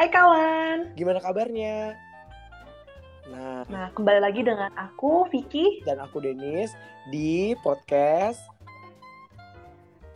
Hai 0.00 0.08
kawan. 0.08 0.96
Gimana 0.96 1.20
kabarnya? 1.20 1.92
Nah, 3.28 3.68
nah 3.68 3.92
kembali 3.92 4.24
lagi 4.24 4.40
dengan 4.40 4.72
aku 4.72 5.28
Vicky. 5.28 5.84
Dan 5.84 6.00
aku 6.00 6.24
Denis 6.24 6.72
di 7.12 7.52
podcast 7.60 8.40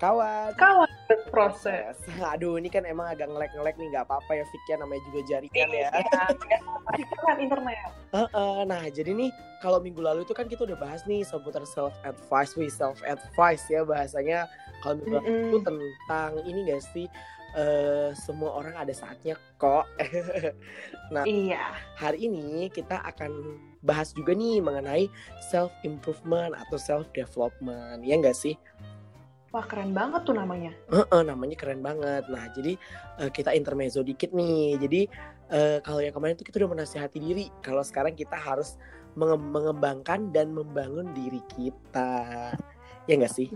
kawan. 0.00 0.56
Kawan. 0.56 0.88
Berproses 1.04 2.00
aduh 2.16 2.56
ini 2.56 2.72
kan 2.72 2.88
emang 2.88 3.12
agak 3.12 3.28
ngelek-ngelek 3.28 3.76
nih 3.76 3.92
nggak 3.92 4.08
apa-apa 4.08 4.32
ya 4.40 4.44
Vicky 4.48 4.68
ya 4.72 4.76
namanya 4.80 5.04
juga 5.12 5.20
jaringan 5.28 5.68
ya. 5.76 5.88
iya, 5.92 7.12
kan 7.20 7.36
internet. 7.36 7.76
Uh, 8.16 8.24
uh, 8.32 8.58
nah 8.64 8.88
jadi 8.88 9.12
nih 9.12 9.28
kalau 9.60 9.84
minggu 9.84 10.00
lalu 10.00 10.24
itu 10.24 10.32
kan 10.32 10.48
kita 10.48 10.64
udah 10.64 10.80
bahas 10.80 11.04
nih 11.04 11.28
seputar 11.28 11.60
self 11.68 11.92
advice 12.08 12.56
we 12.56 12.72
self 12.72 13.04
advice 13.04 13.68
ya 13.68 13.84
bahasanya. 13.84 14.48
Kalau 14.80 14.96
minggu 14.96 15.12
lalu 15.12 15.28
itu 15.28 15.58
tentang 15.60 16.40
ini 16.48 16.72
gak 16.72 16.80
sih 16.88 17.04
uh, 17.54 18.10
semua 18.14 18.50
orang 18.58 18.74
ada 18.74 18.92
saatnya 18.92 19.38
kok. 19.56 19.86
nah, 21.14 21.24
iya. 21.24 21.74
Hari 21.96 22.26
ini 22.26 22.68
kita 22.68 23.00
akan 23.02 23.58
bahas 23.80 24.12
juga 24.12 24.34
nih 24.34 24.60
mengenai 24.60 25.06
self 25.50 25.70
improvement 25.86 26.52
atau 26.54 26.76
self 26.76 27.06
development, 27.14 28.02
ya 28.02 28.18
enggak 28.18 28.36
sih? 28.36 28.58
Wah 29.54 29.62
keren 29.70 29.94
banget 29.94 30.26
tuh 30.26 30.34
namanya. 30.34 30.74
Uh 30.90 31.06
-uh, 31.06 31.22
namanya 31.22 31.54
keren 31.54 31.78
banget. 31.78 32.26
Nah 32.26 32.50
jadi 32.50 32.74
uh, 33.22 33.30
kita 33.30 33.54
intermezzo 33.54 34.02
dikit 34.02 34.34
nih. 34.34 34.74
Jadi 34.82 35.06
uh, 35.54 35.78
kalau 35.78 36.02
yang 36.02 36.10
kemarin 36.10 36.34
itu 36.34 36.42
kita 36.42 36.58
udah 36.66 36.74
menasihati 36.74 37.22
diri. 37.22 37.46
Kalau 37.62 37.86
sekarang 37.86 38.18
kita 38.18 38.34
harus 38.34 38.74
menge 39.14 39.38
mengembangkan 39.38 40.34
dan 40.34 40.50
membangun 40.50 41.14
diri 41.14 41.38
kita. 41.54 42.50
Ya 43.06 43.14
enggak 43.14 43.30
sih? 43.30 43.46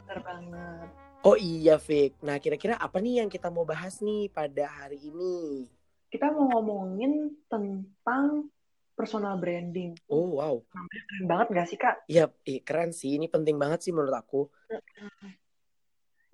Bener 0.00 0.18
banget. 0.24 1.03
Oh 1.24 1.40
iya, 1.40 1.80
Fik. 1.80 2.20
Nah, 2.20 2.36
kira-kira 2.36 2.76
apa 2.76 3.00
nih 3.00 3.24
yang 3.24 3.32
kita 3.32 3.48
mau 3.48 3.64
bahas 3.64 4.04
nih 4.04 4.28
pada 4.28 4.68
hari 4.68 5.00
ini? 5.08 5.64
Kita 6.12 6.28
mau 6.28 6.52
ngomongin 6.52 7.32
tentang 7.48 8.52
personal 8.92 9.40
branding. 9.40 9.96
Oh, 10.04 10.36
wow. 10.36 10.60
keren 10.68 11.24
banget 11.24 11.46
gak 11.56 11.68
sih, 11.72 11.78
Kak? 11.80 12.04
Iya, 12.12 12.28
keren 12.60 12.92
sih. 12.92 13.16
Ini 13.16 13.32
penting 13.32 13.56
banget 13.56 13.88
sih 13.88 13.96
menurut 13.96 14.12
aku. 14.12 14.52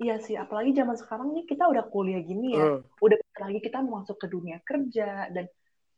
Iya 0.02 0.18
sih, 0.18 0.34
apalagi 0.34 0.74
zaman 0.74 0.98
sekarang 0.98 1.38
nih 1.38 1.46
kita 1.46 1.70
udah 1.70 1.86
kuliah 1.86 2.26
gini 2.26 2.58
ya. 2.58 2.82
Hmm. 2.82 2.82
Udah 2.98 3.22
lagi 3.38 3.62
kita 3.62 3.86
mau 3.86 4.02
masuk 4.02 4.18
ke 4.18 4.26
dunia 4.26 4.58
kerja. 4.66 5.30
Dan 5.30 5.46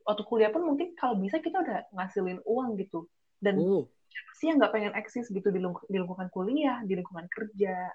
waktu 0.04 0.22
kuliah 0.28 0.52
pun 0.52 0.68
mungkin 0.68 0.92
kalau 1.00 1.16
bisa 1.16 1.40
kita 1.40 1.64
udah 1.64 1.88
ngasilin 1.96 2.44
uang 2.44 2.76
gitu. 2.76 3.08
Dan 3.40 3.56
uh. 3.56 3.88
siapa 3.88 4.32
sih 4.36 4.46
yang 4.52 4.60
nggak 4.60 4.72
pengen 4.76 4.92
eksis 5.00 5.32
gitu 5.32 5.48
di, 5.48 5.64
lingkungan 5.64 6.28
kuliah, 6.28 6.84
di 6.84 6.92
lingkungan 6.92 7.24
kerja 7.32 7.88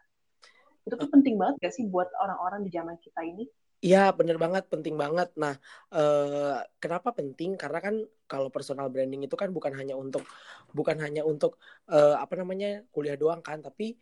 itu 0.87 0.95
tuh 0.95 1.09
penting 1.11 1.35
banget 1.35 1.55
gak 1.67 1.73
sih 1.75 1.85
buat 1.85 2.07
orang-orang 2.15 2.63
di 2.63 2.71
zaman 2.71 2.95
kita 2.97 3.21
ini? 3.27 3.45
Iya, 3.77 4.09
bener 4.09 4.41
banget, 4.41 4.65
penting 4.73 4.97
banget. 4.97 5.29
Nah, 5.37 5.53
eh, 5.93 6.57
kenapa 6.81 7.13
penting? 7.13 7.53
Karena 7.61 7.77
kan 7.77 7.95
kalau 8.25 8.49
personal 8.49 8.89
branding 8.89 9.29
itu 9.29 9.37
kan 9.37 9.53
bukan 9.53 9.69
hanya 9.77 9.93
untuk 9.93 10.25
bukan 10.73 10.97
hanya 10.97 11.21
untuk 11.21 11.61
eh, 11.85 12.17
apa 12.17 12.33
namanya 12.41 12.81
kuliah 12.89 13.13
doang 13.13 13.45
kan, 13.45 13.61
tapi 13.61 13.93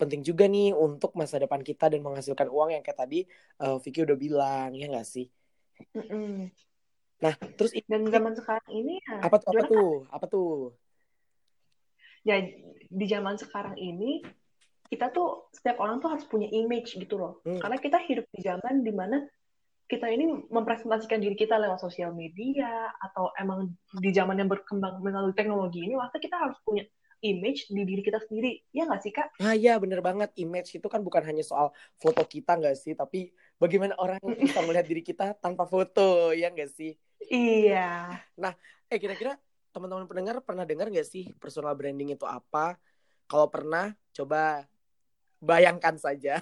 penting 0.00 0.24
juga 0.24 0.48
nih 0.48 0.72
untuk 0.72 1.12
masa 1.12 1.36
depan 1.36 1.60
kita 1.60 1.92
dan 1.92 2.00
menghasilkan 2.00 2.48
uang 2.48 2.72
yang 2.72 2.80
kayak 2.80 3.04
tadi 3.04 3.20
uh, 3.60 3.76
Vicky 3.76 4.00
udah 4.00 4.16
bilang, 4.16 4.72
ya 4.72 4.88
nggak 4.88 5.04
sih? 5.04 5.28
Mm 5.92 6.04
-mm. 6.08 6.34
Nah, 7.20 7.36
terus 7.36 7.76
dan 7.84 8.08
zaman 8.08 8.32
sekarang 8.32 8.68
ini 8.72 8.96
ya, 9.04 9.20
apa 9.20 9.36
tuh? 9.36 9.52
Apa 9.52 9.62
tuh? 9.68 9.92
Apa 10.08 10.26
tuh? 10.26 10.52
Ya, 12.24 12.40
di 12.88 13.06
zaman 13.08 13.36
sekarang 13.36 13.76
ini 13.76 14.24
kita 14.90 15.14
tuh 15.14 15.46
setiap 15.54 15.78
orang 15.78 16.02
tuh 16.02 16.10
harus 16.10 16.26
punya 16.26 16.50
image 16.50 16.98
gitu 16.98 17.14
loh. 17.14 17.38
Hmm. 17.46 17.62
Karena 17.62 17.78
kita 17.78 17.98
hidup 18.02 18.26
di 18.34 18.40
zaman 18.42 18.82
di 18.82 18.90
mana 18.90 19.22
kita 19.86 20.06
ini 20.06 20.50
mempresentasikan 20.50 21.18
diri 21.18 21.34
kita 21.34 21.58
lewat 21.58 21.82
sosial 21.82 22.14
media 22.14 22.90
atau 22.98 23.30
emang 23.38 23.74
di 23.98 24.10
zaman 24.14 24.38
yang 24.38 24.50
berkembang 24.50 25.02
melalui 25.02 25.34
teknologi 25.34 25.82
ini, 25.82 25.98
waktu 25.98 26.22
kita 26.22 26.38
harus 26.38 26.58
punya 26.62 26.86
image 27.22 27.68
di 27.70 27.82
diri 27.82 28.02
kita 28.02 28.22
sendiri. 28.22 28.62
Ya 28.70 28.86
nggak 28.86 29.02
sih, 29.02 29.12
Kak? 29.14 29.34
Ah, 29.42 29.54
iya, 29.54 29.78
bener 29.82 29.98
banget. 29.98 30.30
Image 30.38 30.78
itu 30.78 30.86
kan 30.86 31.02
bukan 31.02 31.26
hanya 31.26 31.42
soal 31.42 31.74
foto 31.98 32.22
kita 32.22 32.54
nggak 32.58 32.76
sih, 32.78 32.94
tapi 32.94 33.34
bagaimana 33.58 33.98
orang 33.98 34.18
bisa 34.42 34.62
melihat 34.62 34.86
diri 34.86 35.02
kita 35.02 35.34
tanpa 35.38 35.66
foto, 35.66 36.30
ya 36.38 36.50
nggak 36.50 36.70
sih? 36.70 36.94
Iya. 37.26 38.14
Nah, 38.38 38.54
eh 38.86 38.98
kira-kira 38.98 39.36
teman-teman 39.70 40.06
pendengar 40.06 40.38
pernah 40.42 40.66
dengar 40.66 40.90
nggak 40.90 41.06
sih 41.06 41.30
personal 41.38 41.74
branding 41.74 42.14
itu 42.14 42.26
apa? 42.26 42.78
Kalau 43.30 43.46
pernah, 43.46 43.94
coba 44.14 44.66
Bayangkan 45.40 45.96
saja. 45.96 46.40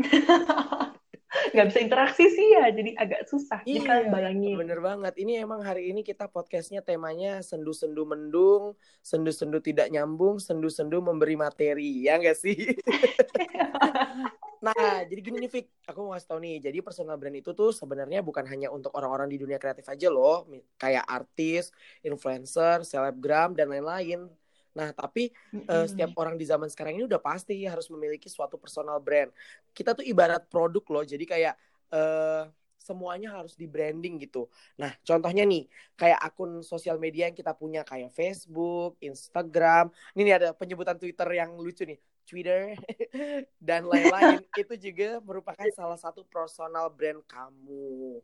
nggak 1.30 1.66
bisa 1.70 1.78
interaksi 1.78 2.26
sih 2.26 2.46
ya 2.58 2.74
jadi 2.74 2.90
agak 2.98 3.22
susah. 3.30 3.62
Iya, 3.62 3.86
kalian 3.86 4.08
bayangin. 4.10 4.56
bener 4.58 4.80
banget. 4.82 5.14
Ini 5.14 5.46
emang 5.46 5.62
hari 5.62 5.86
ini 5.90 6.02
kita 6.02 6.26
podcastnya 6.26 6.82
temanya 6.82 7.38
sendu-sendu 7.42 8.02
mendung 8.02 8.74
sendu-sendu 9.02 9.62
tidak 9.62 9.90
nyambung 9.94 10.42
sendu-sendu 10.42 10.98
memberi 10.98 11.38
materi. 11.38 12.02
Ya 12.02 12.18
nggak 12.18 12.38
sih? 12.38 12.58
Nah 14.60 15.08
jadi 15.08 15.20
gini 15.24 15.40
nih 15.40 15.48
Fik. 15.48 15.66
Aku 15.88 16.04
mau 16.04 16.12
ngasih 16.12 16.28
tau 16.28 16.36
nih. 16.36 16.60
Jadi 16.60 16.84
personal 16.84 17.16
brand 17.16 17.32
itu 17.32 17.56
tuh 17.56 17.72
sebenarnya 17.72 18.20
bukan 18.20 18.44
hanya 18.44 18.68
untuk 18.68 18.92
orang-orang 18.92 19.32
di 19.32 19.40
dunia 19.40 19.56
kreatif 19.56 19.88
aja 19.88 20.12
loh. 20.12 20.44
Kayak 20.76 21.08
artis 21.08 21.72
influencer 22.04 22.84
selebgram 22.84 23.56
dan 23.56 23.72
lain-lain 23.72 24.28
Nah, 24.76 24.94
tapi 24.94 25.30
mm-hmm. 25.30 25.66
uh, 25.66 25.86
setiap 25.86 26.10
orang 26.18 26.38
di 26.38 26.46
zaman 26.46 26.70
sekarang 26.70 26.98
ini 26.98 27.04
udah 27.06 27.18
pasti 27.18 27.66
harus 27.66 27.90
memiliki 27.90 28.30
suatu 28.30 28.54
personal 28.54 29.02
brand. 29.02 29.34
Kita 29.74 29.94
tuh 29.94 30.06
ibarat 30.06 30.46
produk 30.46 30.84
loh, 30.86 31.04
jadi 31.04 31.24
kayak 31.26 31.54
uh, 31.90 32.46
semuanya 32.80 33.36
harus 33.36 33.54
di 33.54 33.68
branding 33.68 34.18
gitu. 34.24 34.48
Nah, 34.80 34.90
contohnya 35.04 35.44
nih, 35.44 35.68
kayak 35.94 36.18
akun 36.18 36.64
sosial 36.64 36.96
media 36.96 37.28
yang 37.28 37.36
kita 37.36 37.52
punya 37.52 37.84
kayak 37.84 38.10
Facebook, 38.10 38.96
Instagram. 39.04 39.92
Ini 40.16 40.22
nih 40.26 40.34
ada 40.34 40.48
penyebutan 40.56 40.96
Twitter 40.96 41.28
yang 41.36 41.54
lucu 41.60 41.84
nih, 41.84 42.00
Twitter 42.24 42.74
dan 43.68 43.86
lain-lain. 43.86 44.42
itu 44.62 44.74
juga 44.90 45.20
merupakan 45.20 45.68
salah 45.76 46.00
satu 46.00 46.24
personal 46.26 46.88
brand 46.90 47.20
kamu. 47.28 48.18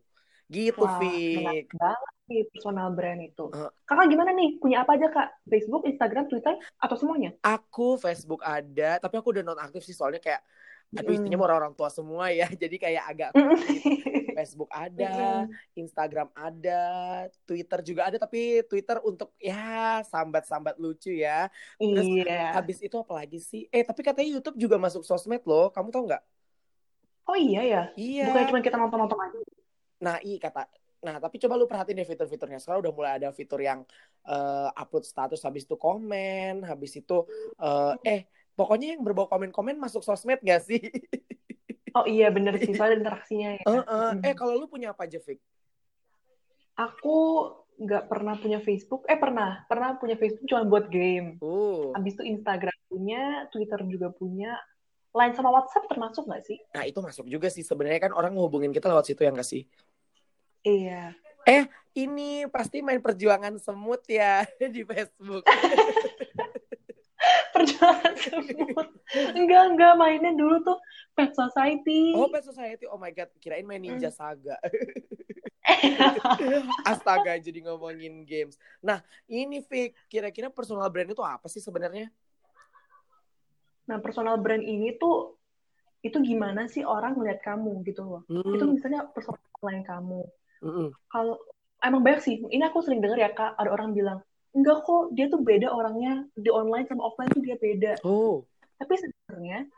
Gitu, 0.47 0.79
Wah, 0.79 1.03
Fik. 1.03 1.75
banget 1.75 2.13
nih 2.27 2.43
personal 2.55 2.89
brand 2.95 3.21
itu. 3.23 3.51
Uh, 3.51 3.71
Kakak 3.83 4.07
gimana 4.11 4.31
nih? 4.31 4.59
Punya 4.63 4.87
apa 4.87 4.95
aja, 4.95 5.11
Kak? 5.11 5.47
Facebook, 5.47 5.83
Instagram, 5.87 6.31
Twitter, 6.31 6.55
atau 6.79 6.97
semuanya? 6.99 7.35
Aku 7.43 7.99
Facebook 7.99 8.43
ada, 8.47 9.03
tapi 9.03 9.15
aku 9.19 9.35
udah 9.35 9.43
non 9.43 9.59
aktif 9.59 9.83
sih 9.83 9.95
soalnya 9.95 10.23
kayak 10.23 10.43
aduh 10.95 11.11
mm. 11.11 11.17
istrinya 11.19 11.39
orang-orang 11.43 11.75
tua 11.75 11.91
semua 11.91 12.31
ya 12.31 12.47
jadi 12.63 12.77
kayak 12.79 13.05
agak 13.11 13.31
Facebook 14.39 14.71
ada 14.71 15.49
Instagram 15.75 16.29
ada 16.37 16.83
Twitter 17.43 17.81
juga 17.83 18.03
ada 18.07 18.17
tapi 18.21 18.63
Twitter 18.69 19.01
untuk 19.03 19.33
ya 19.41 20.05
sambat-sambat 20.07 20.79
lucu 20.79 21.11
ya 21.11 21.51
terus 21.81 22.07
yeah. 22.07 22.55
habis 22.55 22.79
itu 22.79 22.95
apa 22.95 23.13
lagi 23.17 23.43
sih 23.43 23.67
eh 23.73 23.83
tapi 23.83 24.05
katanya 24.05 24.39
YouTube 24.39 24.61
juga 24.61 24.77
masuk 24.79 25.03
sosmed 25.03 25.43
loh 25.43 25.73
kamu 25.73 25.89
tau 25.91 26.05
nggak 26.07 26.23
oh 27.27 27.37
iya 27.37 27.63
ya 27.65 27.83
iya 27.99 28.31
bukan 28.31 28.45
cuma 28.55 28.61
kita 28.63 28.77
nonton-nonton 28.79 29.19
aja 29.19 29.39
Nah, 30.03 30.21
i 30.21 30.37
kata 30.37 30.69
Nah, 31.05 31.23
tapi 31.23 31.37
coba 31.39 31.55
lu 31.55 31.71
perhatiin 31.71 32.03
deh 32.03 32.09
fitur-fiturnya. 32.09 32.59
Sekarang 32.59 32.83
udah 32.83 32.93
mulai 32.95 33.13
ada 33.23 33.29
fitur 33.31 33.63
yang 33.63 33.87
uh, 34.27 34.75
upload 34.75 35.07
status 35.07 35.39
habis 35.47 35.63
itu 35.63 35.79
komen, 35.79 36.67
habis 36.67 36.99
itu 36.99 37.23
uh, 37.63 37.95
eh 38.03 38.27
pokoknya 38.59 38.97
yang 38.97 39.07
berbau 39.07 39.31
komen-komen 39.31 39.79
masuk 39.79 40.03
sosmed 40.03 40.43
gak 40.43 40.67
sih? 40.67 40.83
Oh 41.95 42.05
iya 42.09 42.33
bener 42.33 42.59
sih, 42.59 42.73
soalnya 42.77 43.07
interaksinya 43.07 43.61
ya. 43.61 43.65
Uh, 43.65 43.81
uh. 43.87 44.11
Eh 44.25 44.35
kalau 44.35 44.57
lu 44.57 44.67
punya 44.67 44.97
apa 44.97 45.07
aja, 45.07 45.23
Fik? 45.23 45.39
Aku 46.77 47.17
nggak 47.77 48.09
pernah 48.09 48.35
punya 48.41 48.61
Facebook. 48.61 49.05
Eh 49.09 49.21
pernah, 49.21 49.65
pernah 49.69 49.97
punya 50.01 50.17
Facebook 50.17 50.49
cuma 50.49 50.65
buat 50.65 50.89
game. 50.89 51.41
Uh. 51.41 51.93
Habis 51.97 52.21
itu 52.21 52.25
Instagram 52.37 52.79
punya, 52.89 53.49
Twitter 53.53 53.81
juga 53.89 54.09
punya. 54.13 54.57
Line 55.17 55.33
sama 55.33 55.49
WhatsApp 55.49 55.89
termasuk 55.89 56.29
nggak 56.29 56.45
sih? 56.45 56.61
Nah 56.77 56.85
itu 56.85 57.01
masuk 57.01 57.25
juga 57.25 57.49
sih. 57.49 57.65
Sebenarnya 57.65 58.11
kan 58.11 58.13
orang 58.13 58.37
ngehubungin 58.37 58.69
kita 58.77 58.93
lewat 58.93 59.09
situ 59.09 59.25
ya 59.25 59.33
nggak 59.33 59.49
sih? 59.49 59.65
Iya. 60.67 61.15
Eh 61.47 61.65
ini 61.95 62.51
pasti 62.51 62.83
main 62.83 62.99
perjuangan 62.99 63.55
semut 63.63 64.03
ya 64.11 64.43
di 64.75 64.83
Facebook. 64.83 65.47
perjuangan 67.55 68.15
semut. 68.19 68.89
Enggak, 69.33 69.65
enggak. 69.73 69.93
Mainnya 69.95 70.35
dulu 70.35 70.61
tuh 70.67 70.79
Pet 71.15 71.31
Society. 71.33 72.13
Oh, 72.19 72.27
Pet 72.27 72.43
Society. 72.43 72.85
Oh 72.91 72.99
my 72.99 73.15
God. 73.15 73.31
Kirain 73.39 73.65
main 73.65 73.81
Ninja 73.81 74.11
mm. 74.11 74.19
Saga. 74.19 74.59
Astaga, 76.91 77.39
jadi 77.43 77.59
ngomongin 77.67 78.23
games. 78.23 78.55
Nah, 78.79 79.03
ini 79.27 79.63
Fik, 79.63 79.95
kira-kira 80.07 80.51
personal 80.51 80.87
brand 80.91 81.11
itu 81.11 81.23
apa 81.23 81.47
sih 81.51 81.59
sebenarnya? 81.59 82.11
Nah, 83.87 83.99
personal 84.03 84.39
brand 84.39 84.63
ini 84.63 84.95
tuh 84.99 85.39
itu 86.07 86.23
gimana 86.23 86.71
sih 86.71 86.87
orang 86.87 87.19
ngeliat 87.19 87.43
kamu 87.43 87.83
gitu 87.83 88.07
loh. 88.07 88.23
Hmm. 88.31 88.55
Itu 88.55 88.65
misalnya 88.71 89.11
personal 89.11 89.43
lain 89.63 89.83
kamu. 89.83 90.23
Hmm. 90.63 90.91
Kalau 91.13 91.37
emang 91.85 92.03
banyak 92.03 92.21
sih, 92.23 92.37
ini 92.49 92.63
aku 92.65 92.81
sering 92.85 93.01
denger 93.01 93.19
ya 93.21 93.31
kak, 93.33 93.57
ada 93.57 93.71
orang 93.73 93.93
bilang 93.93 94.21
enggak 94.57 94.89
kok 94.89 95.13
dia 95.13 95.29
tuh 95.29 95.45
beda 95.45 95.69
orangnya 95.69 96.25
di 96.33 96.49
online 96.49 96.89
sama 96.89 97.13
offline 97.13 97.29
tuh 97.29 97.45
dia 97.45 97.61
beda. 97.61 98.01
Oh. 98.09 98.49
Tapi 98.81 98.95
sebenarnya 98.97 99.69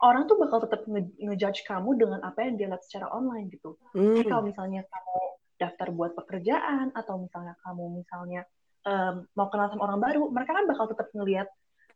orang 0.00 0.24
tuh 0.24 0.40
bakal 0.40 0.64
tetap 0.64 0.88
nge 0.88 1.12
ngejudge 1.20 1.60
kamu 1.68 2.00
dengan 2.00 2.20
apa 2.24 2.40
yang 2.42 2.56
dia 2.56 2.66
lihat 2.72 2.82
secara 2.88 3.12
online 3.12 3.52
gitu. 3.52 3.76
Hmm. 3.92 4.16
Kayak 4.16 4.32
kalau 4.32 4.44
misalnya 4.48 4.80
kamu 4.88 5.16
daftar 5.60 5.88
buat 5.94 6.12
pekerjaan 6.18 6.90
atau 6.96 7.22
misalnya 7.22 7.54
kamu 7.62 8.02
misalnya 8.02 8.42
um, 8.88 9.28
mau 9.36 9.46
kenal 9.52 9.70
sama 9.70 9.82
orang 9.92 10.00
baru, 10.00 10.22
mereka 10.32 10.56
kan 10.56 10.64
bakal 10.66 10.90
tetap 10.90 11.06
ngelihat 11.14 11.48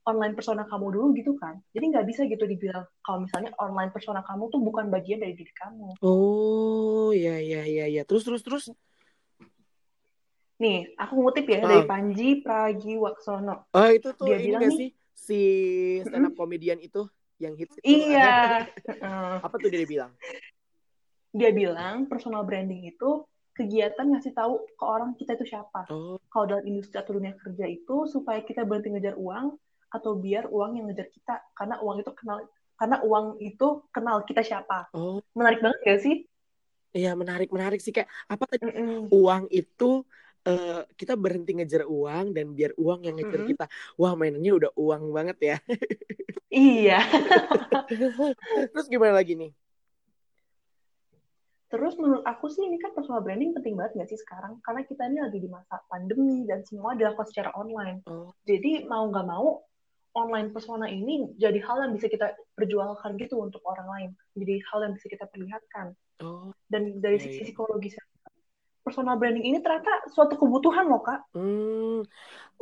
online 0.06 0.38
persona 0.38 0.62
kamu 0.70 0.86
dulu 0.94 1.06
gitu 1.18 1.34
kan. 1.36 1.58
Jadi 1.74 1.84
nggak 1.90 2.06
bisa 2.06 2.22
gitu 2.30 2.46
dibilang 2.46 2.86
kalau 3.02 3.26
misalnya 3.26 3.50
online 3.58 3.90
persona 3.90 4.22
kamu 4.22 4.48
tuh 4.54 4.62
bukan 4.62 4.86
bagian 4.88 5.18
dari 5.18 5.34
diri 5.34 5.50
kamu. 5.50 5.98
Oh, 6.00 7.10
ya 7.10 7.36
ya 7.42 7.66
ya 7.66 7.90
ya. 7.90 8.02
Terus 8.06 8.22
terus 8.22 8.42
terus. 8.46 8.64
Nih, 10.56 10.88
aku 10.96 11.20
ngutip 11.20 11.44
ya 11.50 11.60
uh. 11.60 11.68
dari 11.68 11.84
Panji 11.84 12.40
Pragiwaksono. 12.40 13.68
Oh, 13.74 13.88
itu 13.90 14.08
tuh 14.16 14.30
Dia 14.30 14.38
ini 14.40 14.46
bilang 14.54 14.62
nih, 14.70 14.78
sih 14.78 14.90
si 15.12 15.40
stand 16.06 16.32
up 16.32 16.34
comedian 16.38 16.78
itu 16.80 17.04
yang 17.42 17.58
hits 17.58 17.76
itu. 17.82 18.14
Iya. 18.14 18.64
Apa 19.44 19.58
tuh 19.58 19.68
dia 19.68 19.84
bilang? 19.84 20.14
Dia 21.36 21.50
bilang 21.52 22.08
personal 22.08 22.46
branding 22.48 22.88
itu 22.88 23.26
kegiatan 23.56 24.12
ngasih 24.12 24.32
tahu 24.36 24.64
ke 24.76 24.84
orang 24.84 25.12
kita 25.18 25.34
itu 25.34 25.56
siapa. 25.56 25.88
Oh. 25.88 26.16
Kalau 26.28 26.44
dalam 26.48 26.64
industri 26.64 26.96
atau 26.96 27.16
dunia 27.16 27.36
kerja 27.36 27.64
itu 27.68 28.08
supaya 28.08 28.40
kita 28.44 28.64
berhenti 28.64 28.92
ngejar 28.92 29.16
uang 29.16 29.56
atau 29.90 30.18
biar 30.18 30.50
uang 30.50 30.80
yang 30.80 30.86
ngejar 30.90 31.08
kita 31.10 31.34
karena 31.54 31.78
uang 31.80 32.02
itu 32.02 32.12
kenal 32.12 32.38
karena 32.76 32.96
uang 33.00 33.26
itu 33.40 33.68
kenal 33.88 34.22
kita 34.28 34.44
siapa. 34.44 34.92
Oh. 34.92 35.24
Menarik 35.32 35.64
banget 35.64 35.78
gak 35.82 36.00
sih? 36.04 36.16
Iya 36.96 37.12
menarik 37.12 37.52
menarik 37.52 37.80
sih 37.80 37.92
kayak 37.92 38.08
apa 38.28 38.44
tadi 38.48 38.68
mm 38.68 38.72
-mm. 38.72 39.00
uang 39.12 39.44
itu 39.52 40.04
uh, 40.48 40.82
kita 40.96 41.12
berhenti 41.16 41.52
ngejar 41.56 41.84
uang 41.84 42.32
dan 42.32 42.56
biar 42.56 42.72
uang 42.76 43.04
yang 43.04 43.16
ngejar 43.20 43.44
mm 43.44 43.48
-hmm. 43.48 43.52
kita. 43.56 43.66
Wah 44.00 44.12
mainannya 44.16 44.52
udah 44.52 44.70
uang 44.76 45.02
banget 45.12 45.38
ya. 45.40 45.56
iya. 46.52 47.00
Terus 48.72 48.86
gimana 48.88 49.16
lagi 49.20 49.36
nih? 49.36 49.52
Terus 51.66 51.98
menurut 51.98 52.22
aku 52.22 52.46
sih 52.46 52.62
ini 52.62 52.78
kan 52.78 52.94
personal 52.94 53.26
branding 53.26 53.50
penting 53.50 53.74
banget 53.74 53.98
nggak 53.98 54.08
sih 54.14 54.20
sekarang? 54.22 54.62
Karena 54.62 54.86
kita 54.86 55.02
ini 55.10 55.18
lagi 55.18 55.38
di 55.42 55.50
masa 55.50 55.82
pandemi 55.90 56.46
dan 56.46 56.62
semua 56.62 56.94
dilakukan 56.94 57.26
secara 57.26 57.50
online. 57.58 58.06
Oh. 58.06 58.30
Jadi 58.46 58.86
mau 58.86 59.10
nggak 59.10 59.26
mau 59.26 59.66
online 60.16 60.48
persona 60.48 60.88
ini 60.88 61.36
jadi 61.36 61.60
hal 61.60 61.84
yang 61.84 61.92
bisa 61.92 62.08
kita 62.08 62.32
perjualkan 62.56 63.20
gitu 63.20 63.36
untuk 63.44 63.60
orang 63.68 63.86
lain. 63.86 64.10
Jadi 64.32 64.64
hal 64.72 64.78
yang 64.88 64.92
bisa 64.96 65.12
kita 65.12 65.28
perlihatkan. 65.28 65.92
Oh. 66.24 66.50
Dan 66.66 67.04
dari 67.04 67.20
sisi 67.20 67.44
yeah. 67.44 67.52
psikologis 67.52 67.94
personal 68.80 69.18
branding 69.18 69.44
ini 69.44 69.58
ternyata 69.60 70.08
suatu 70.08 70.40
kebutuhan 70.40 70.88
loh 70.88 71.02
kak. 71.04 71.20
Hmm, 71.34 72.06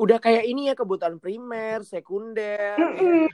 udah 0.00 0.18
kayak 0.18 0.48
ini 0.48 0.72
ya 0.72 0.74
kebutuhan 0.74 1.20
primer, 1.22 1.84
sekunder. 1.86 2.74
Mm 2.80 2.92
-hmm. 2.96 3.24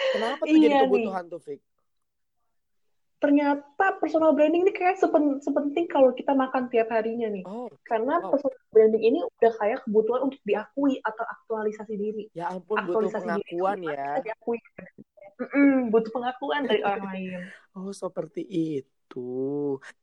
Kenapa 0.00 0.42
tuh 0.44 0.56
iya 0.56 0.60
jadi 0.60 0.76
kebutuhan 0.86 1.24
nih. 1.26 1.32
tuh, 1.32 1.40
Fik? 1.40 1.60
Ternyata 3.20 4.00
personal 4.00 4.32
branding 4.32 4.64
ini 4.64 4.72
kayak 4.72 4.96
sepen, 4.96 5.44
sepenting 5.44 5.84
kalau 5.86 6.16
kita 6.16 6.32
makan 6.32 6.72
tiap 6.72 6.88
harinya 6.88 7.28
nih. 7.28 7.44
Oh, 7.44 7.68
Karena 7.84 8.16
oh. 8.24 8.32
personal 8.32 8.56
branding 8.72 9.04
ini 9.04 9.18
udah 9.20 9.52
kayak 9.60 9.78
kebutuhan 9.84 10.20
untuk 10.32 10.40
diakui 10.48 10.96
atau 11.04 11.24
aktualisasi 11.28 11.94
diri. 12.00 12.24
Ya 12.32 12.48
ampun, 12.48 12.80
aktualisasi 12.80 13.28
butuh 13.28 13.36
pengakuan 13.44 13.76
diri, 13.76 13.92
ya. 13.92 14.10
Diakui. 14.24 14.58
Mm 15.40 15.48
-mm, 15.52 15.76
butuh 15.92 16.12
pengakuan 16.16 16.60
dari 16.64 16.80
orang 16.80 17.04
lain. 17.12 17.40
Oh, 17.76 17.92
seperti 17.92 18.42
itu. 18.48 19.28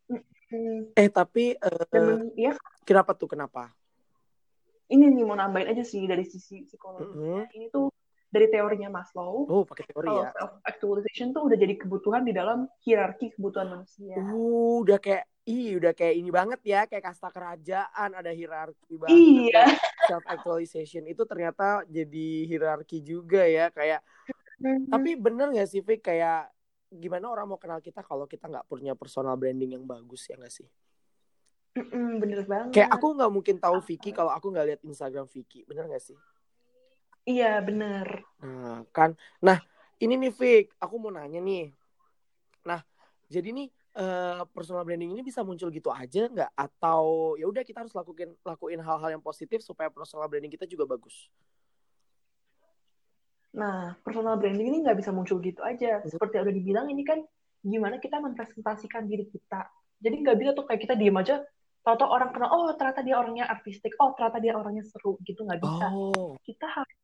Mm. 0.08 0.94
Eh, 0.94 1.10
tapi 1.10 1.58
uh, 1.58 1.86
Dan, 1.90 2.32
ya. 2.38 2.54
kenapa 2.86 3.18
tuh? 3.18 3.34
Kenapa? 3.34 3.74
Ini 4.88 5.04
nih 5.12 5.26
mau 5.28 5.36
nambahin 5.36 5.74
aja 5.74 5.84
sih 5.84 6.06
dari 6.06 6.24
sisi 6.24 6.64
psikologi. 6.64 7.12
Mm 7.12 7.18
-hmm. 7.18 7.42
Ini 7.52 7.66
tuh 7.74 7.92
dari 8.28 8.48
teorinya 8.52 8.92
Maslow. 8.92 9.48
Oh, 9.48 9.64
pakai 9.64 9.88
teori 9.88 10.12
ya. 10.12 10.30
Self 10.36 10.54
actualization 10.68 11.32
tuh 11.32 11.48
udah 11.48 11.58
jadi 11.58 11.74
kebutuhan 11.80 12.28
di 12.28 12.36
dalam 12.36 12.68
hierarki 12.84 13.32
kebutuhan 13.34 13.72
manusia. 13.72 14.20
Uh, 14.20 14.84
udah 14.84 15.00
kayak 15.00 15.26
ih 15.48 15.80
udah 15.80 15.96
kayak 15.96 16.16
ini 16.20 16.30
banget 16.30 16.60
ya, 16.68 16.84
kayak 16.92 17.08
kasta 17.08 17.32
kerajaan 17.32 18.10
ada 18.12 18.32
hierarki 18.36 19.00
banget. 19.00 19.16
Iya. 19.16 19.66
Self 20.12 20.26
actualization 20.28 21.08
itu 21.08 21.24
ternyata 21.24 21.88
jadi 21.88 22.28
hierarki 22.52 23.00
juga 23.00 23.48
ya, 23.48 23.72
kayak 23.72 24.04
mm-hmm. 24.60 24.92
tapi 24.92 25.10
bener 25.16 25.48
gak 25.56 25.70
sih 25.72 25.80
Fik 25.80 26.04
kayak 26.04 26.52
gimana 26.88 27.28
orang 27.32 27.48
mau 27.52 27.60
kenal 27.60 27.84
kita 27.84 28.00
kalau 28.00 28.24
kita 28.28 28.48
nggak 28.48 28.64
punya 28.64 28.96
personal 28.96 29.36
branding 29.36 29.76
yang 29.76 29.84
bagus 29.84 30.28
ya 30.28 30.40
nggak 30.40 30.52
sih? 30.52 30.68
Mm-mm, 31.78 32.20
bener 32.20 32.44
banget. 32.44 32.74
Kayak 32.74 32.90
aku 32.96 33.08
nggak 33.16 33.32
mungkin 33.32 33.56
tahu 33.60 33.78
Vicky 33.84 34.12
kalau 34.12 34.32
aku 34.36 34.52
nggak 34.52 34.68
lihat 34.68 34.82
Instagram 34.84 35.28
Vicky, 35.32 35.64
bener 35.64 35.88
gak 35.88 36.04
sih? 36.04 36.18
Iya, 37.28 37.60
bener. 37.60 38.24
Nah, 38.40 38.88
kan. 38.96 39.12
Nah, 39.44 39.60
ini 40.00 40.16
nih 40.16 40.32
Vic, 40.32 40.72
aku 40.80 40.96
mau 40.96 41.12
nanya 41.12 41.44
nih. 41.44 41.76
Nah, 42.64 42.80
jadi 43.28 43.52
nih 43.52 43.68
uh, 44.00 44.48
personal 44.56 44.88
branding 44.88 45.12
ini 45.12 45.20
bisa 45.28 45.44
muncul 45.44 45.68
gitu 45.68 45.92
aja 45.92 46.32
nggak? 46.32 46.52
Atau 46.56 47.36
ya 47.36 47.52
udah 47.52 47.68
kita 47.68 47.84
harus 47.84 47.92
lakuin 47.92 48.32
lakuin 48.48 48.80
hal-hal 48.80 49.20
yang 49.20 49.24
positif 49.24 49.60
supaya 49.60 49.92
personal 49.92 50.32
branding 50.32 50.56
kita 50.56 50.64
juga 50.64 50.88
bagus? 50.88 51.28
Nah, 53.52 54.00
personal 54.08 54.40
branding 54.40 54.72
ini 54.72 54.78
nggak 54.88 54.96
bisa 55.04 55.12
muncul 55.12 55.44
gitu 55.44 55.60
aja. 55.68 56.00
Seperti 56.08 56.40
yang 56.40 56.46
udah 56.48 56.56
dibilang, 56.56 56.86
ini 56.88 57.04
kan 57.04 57.20
gimana 57.60 58.00
kita 58.00 58.24
mempresentasikan 58.24 59.04
diri 59.04 59.28
kita. 59.28 59.68
Jadi 60.00 60.16
nggak 60.24 60.38
bisa 60.40 60.52
tuh 60.56 60.64
kayak 60.64 60.82
kita 60.86 60.94
diem 60.94 61.18
aja, 61.18 61.42
tau 61.96 62.12
orang 62.12 62.36
kenal, 62.36 62.50
oh 62.52 62.68
ternyata 62.76 63.00
dia 63.06 63.16
orangnya 63.16 63.46
artistik, 63.48 63.96
oh 64.04 64.12
ternyata 64.18 64.44
dia 64.44 64.54
orangnya 64.60 64.84
seru, 64.84 65.16
gitu 65.24 65.48
nggak 65.48 65.64
bisa. 65.64 65.88
Oh. 65.94 66.36
Kita 66.44 66.68
harus 66.68 66.98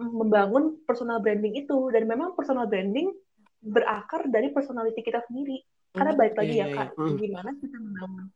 membangun 0.00 0.80
personal 0.88 1.20
branding 1.20 1.60
itu 1.60 1.92
dan 1.92 2.08
memang 2.08 2.32
personal 2.32 2.64
branding 2.64 3.12
berakar 3.60 4.24
dari 4.32 4.48
personality 4.48 5.04
kita 5.04 5.20
sendiri. 5.28 5.60
Karena 5.92 6.16
balik 6.16 6.38
lagi 6.38 6.56
yeah, 6.56 6.70
ya 6.70 6.76
kak, 6.86 6.88
yeah. 6.96 7.16
gimana 7.18 7.50
kita 7.58 7.76
membangun 7.76 8.26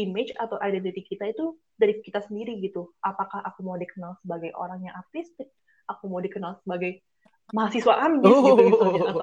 image 0.00 0.32
atau 0.40 0.56
identity 0.64 1.04
kita 1.04 1.28
itu 1.28 1.54
dari 1.76 2.00
kita 2.00 2.24
sendiri 2.24 2.56
gitu. 2.58 2.90
Apakah 3.04 3.44
aku 3.44 3.62
mau 3.62 3.76
dikenal 3.76 4.16
sebagai 4.24 4.50
orang 4.56 4.82
yang 4.82 4.96
artistik, 4.96 5.52
aku 5.86 6.08
mau 6.08 6.24
dikenal 6.24 6.58
sebagai 6.64 7.04
mahasiswa 7.52 7.94
ambis 8.00 8.32
oh. 8.32 8.56
gitu 8.56 8.74
atau 8.80 9.22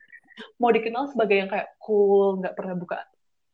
mau 0.60 0.74
dikenal 0.74 1.08
sebagai 1.14 1.36
yang 1.38 1.48
kayak 1.48 1.78
cool, 1.78 2.42
nggak 2.42 2.58
pernah 2.58 2.74
buka 2.74 2.98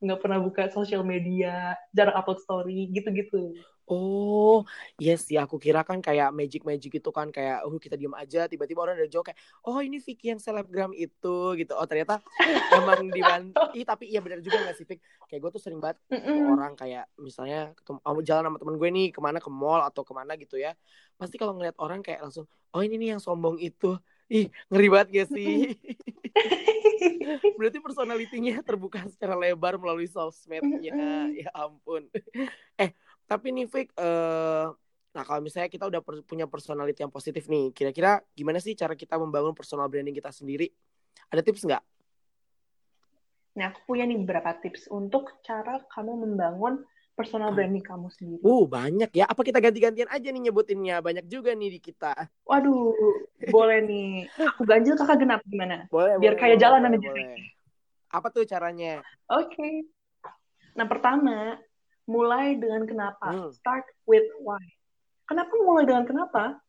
nggak 0.03 0.21
pernah 0.21 0.39
buka 0.43 0.69
sosial 0.69 1.03
media, 1.03 1.77
jarang 1.93 2.17
upload 2.17 2.41
story, 2.43 2.93
gitu-gitu. 2.93 3.57
Oh, 3.87 4.67
yes 4.99 5.31
ya 5.31 5.47
aku 5.47 5.63
kira 5.63 5.87
kan 5.87 6.03
kayak 6.03 6.35
magic-magic 6.35 6.99
itu 6.99 7.11
kan 7.15 7.31
kayak 7.31 7.63
oh 7.63 7.79
kita 7.79 7.95
diam 7.95 8.19
aja 8.19 8.51
tiba-tiba 8.51 8.83
orang 8.83 8.99
udah 8.99 9.07
jawab 9.07 9.31
kayak 9.31 9.39
oh 9.63 9.79
ini 9.79 10.03
Vicky 10.03 10.35
yang 10.35 10.43
selebgram 10.43 10.91
itu 10.91 11.55
gitu. 11.55 11.71
Oh 11.79 11.87
ternyata 11.87 12.19
emang 12.75 13.07
dibantu. 13.07 13.63
Ih, 13.79 13.87
tapi 13.87 14.11
iya 14.11 14.19
benar 14.19 14.43
juga 14.43 14.59
gak 14.67 14.75
sih 14.75 14.83
Vicky? 14.83 14.99
Kayak 15.31 15.39
gue 15.39 15.51
tuh 15.55 15.63
sering 15.63 15.79
banget 15.79 16.03
mm 16.11 16.19
-mm. 16.19 16.55
orang 16.59 16.75
kayak 16.75 17.07
misalnya 17.15 17.79
ketemu 17.79 17.99
oh, 18.03 18.23
jalan 18.27 18.45
sama 18.51 18.59
temen 18.59 18.75
gue 18.75 18.89
nih 18.91 19.09
ke 19.15 19.21
mana 19.23 19.39
ke 19.39 19.51
mall 19.55 19.81
atau 19.87 20.03
ke 20.03 20.13
mana 20.19 20.35
gitu 20.35 20.59
ya. 20.59 20.75
Pasti 21.15 21.39
kalau 21.39 21.55
ngeliat 21.55 21.79
orang 21.79 22.03
kayak 22.03 22.27
langsung 22.27 22.51
oh 22.75 22.83
ini 22.83 22.99
nih 22.99 23.15
yang 23.15 23.23
sombong 23.23 23.63
itu. 23.63 23.95
Ih, 24.27 24.51
ngeri 24.67 24.89
banget 24.91 25.09
gak 25.15 25.29
sih? 25.39 25.79
Berarti 27.59 27.79
personalitinya 27.79 28.59
terbuka 28.67 29.07
secara 29.07 29.39
lebar 29.39 29.79
melalui 29.79 30.11
sosmednya. 30.11 31.31
Ya 31.31 31.51
ampun. 31.55 32.11
Eh, 32.77 32.93
tapi 33.25 33.57
nih 33.57 33.65
Fik, 33.65 33.97
uh, 33.97 34.69
nah 35.17 35.25
kalau 35.25 35.41
misalnya 35.41 35.73
kita 35.73 35.89
udah 35.89 36.05
per 36.05 36.21
punya 36.29 36.45
personality 36.45 37.01
yang 37.01 37.09
positif 37.09 37.49
nih, 37.49 37.73
kira-kira 37.73 38.21
gimana 38.37 38.61
sih 38.61 38.77
cara 38.77 38.93
kita 38.93 39.17
membangun 39.17 39.57
personal 39.57 39.89
branding 39.89 40.13
kita 40.13 40.29
sendiri? 40.29 40.69
Ada 41.33 41.41
tips 41.41 41.65
nggak? 41.65 41.81
Nah, 43.57 43.73
aku 43.73 43.81
punya 43.89 44.05
nih 44.05 44.21
beberapa 44.21 44.53
tips 44.61 44.93
untuk 44.93 45.33
cara 45.41 45.81
kamu 45.89 46.29
membangun 46.29 46.85
personal 47.17 47.51
hmm. 47.51 47.57
branding 47.57 47.85
kamu 47.85 48.07
sendiri. 48.13 48.43
Uh, 48.45 48.69
banyak 48.69 49.11
ya. 49.17 49.25
Apa 49.25 49.41
kita 49.41 49.59
ganti-gantian 49.59 50.07
aja 50.13 50.29
nih 50.29 50.43
nyebutinnya? 50.47 51.01
Banyak 51.01 51.25
juga 51.27 51.57
nih 51.57 51.73
di 51.73 51.81
kita. 51.81 52.13
Waduh, 52.45 52.93
boleh 53.49 53.81
nih. 53.89 54.29
Aku 54.55 54.69
ganjil 54.69 54.95
kakak 55.01 55.25
genap 55.25 55.41
gimana? 55.49 55.89
Boleh, 55.89 56.21
Biar 56.21 56.37
boleh, 56.37 56.43
kayak 56.45 56.57
jalan 56.61 56.85
boleh, 56.85 57.01
boleh. 57.01 57.41
Apa 58.13 58.29
tuh 58.29 58.45
caranya? 58.45 59.01
Oke. 59.33 59.57
Okay. 59.57 59.75
Nah, 60.77 60.85
pertama, 60.85 61.57
mulai 62.05 62.61
dengan 62.61 62.85
kenapa. 62.85 63.33
Hmm. 63.33 63.51
Start 63.57 63.89
with 64.05 64.29
why. 64.45 64.63
Kenapa 65.27 65.51
mulai 65.59 65.89
dengan 65.89 66.05
kenapa? 66.05 66.61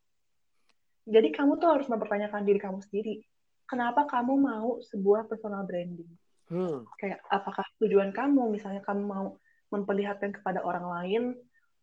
Jadi 1.07 1.29
kamu 1.35 1.59
tuh 1.59 1.69
harus 1.75 1.87
mempertanyakan 1.91 2.41
diri 2.47 2.59
kamu 2.59 2.79
sendiri. 2.87 3.19
Kenapa 3.67 4.07
kamu 4.07 4.33
mau 4.39 4.79
sebuah 4.79 5.27
personal 5.27 5.67
branding? 5.67 6.07
Hmm. 6.47 6.87
Kayak 6.95 7.19
apakah 7.27 7.67
tujuan 7.83 8.15
kamu, 8.15 8.55
misalnya 8.55 8.79
kamu 8.79 9.03
mau 9.03 9.35
memperlihatkan 9.73 10.31
kepada 10.35 10.63
orang 10.63 10.87
lain 10.87 11.23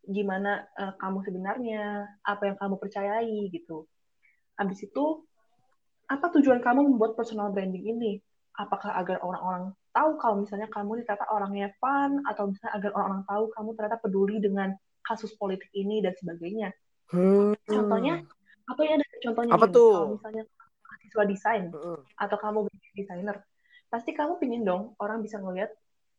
gimana 0.05 0.69
uh, 0.77 0.93
kamu 1.01 1.25
sebenarnya, 1.25 2.05
apa 2.21 2.45
yang 2.45 2.57
kamu 2.61 2.77
percayai 2.77 3.49
gitu. 3.49 3.89
Habis 4.53 4.85
itu, 4.85 5.25
apa 6.05 6.29
tujuan 6.37 6.61
kamu 6.61 6.93
membuat 6.93 7.17
personal 7.17 7.49
branding 7.49 7.89
ini? 7.89 8.21
Apakah 8.55 8.95
agar 8.95 9.19
orang-orang 9.19 9.73
tahu 9.91 10.11
kalau 10.21 10.35
misalnya 10.43 10.67
kamu 10.71 11.03
ternyata 11.03 11.27
orangnya 11.27 11.71
fun 11.79 12.23
atau 12.27 12.51
misalnya 12.51 12.73
agar 12.77 12.91
orang-orang 12.95 13.25
tahu 13.27 13.43
kamu 13.51 13.69
ternyata 13.75 13.97
peduli 13.99 14.35
dengan 14.39 14.69
kasus 15.03 15.31
politik 15.35 15.67
ini 15.75 15.99
dan 15.99 16.13
sebagainya. 16.15 16.69
Hmm. 17.11 17.55
Contohnya 17.67 18.23
apa 18.65 18.81
ya 18.81 18.91
ada 18.97 19.05
contohnya 19.21 19.51
apa 19.55 19.65
tuh? 19.69 19.91
Kalau 19.93 20.13
misalnya 20.17 20.43
mahasiswa 20.85 21.23
desain 21.27 21.63
uh. 21.71 21.99
atau 22.17 22.37
kamu 22.39 22.59
desainer, 22.95 23.37
pasti 23.87 24.11
kamu 24.15 24.39
pingin 24.39 24.63
dong 24.63 24.95
orang 24.99 25.19
bisa 25.19 25.39
ngeliat 25.39 25.71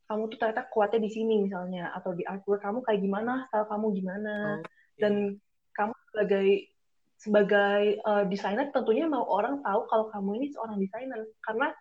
kamu 0.07 0.23
tuh 0.31 0.39
ternyata 0.39 0.71
kuatnya 0.71 1.01
di 1.03 1.11
sini 1.11 1.35
misalnya 1.43 1.91
atau 1.95 2.15
di 2.15 2.23
artwork 2.23 2.63
kamu 2.63 2.79
kayak 2.87 3.01
gimana, 3.03 3.33
style 3.51 3.67
kamu 3.67 3.87
gimana, 3.99 4.35
iya. 4.63 5.03
dan 5.03 5.15
kamu 5.75 5.93
sebagai 6.15 6.49
sebagai 7.17 7.83
uh, 8.05 8.25
desainer 8.29 8.71
tentunya 8.71 9.09
mau 9.11 9.25
orang 9.27 9.65
tahu 9.65 9.81
kalau 9.91 10.07
kamu 10.13 10.31
ini 10.39 10.47
seorang 10.53 10.79
desainer 10.79 11.27
karena 11.43 11.75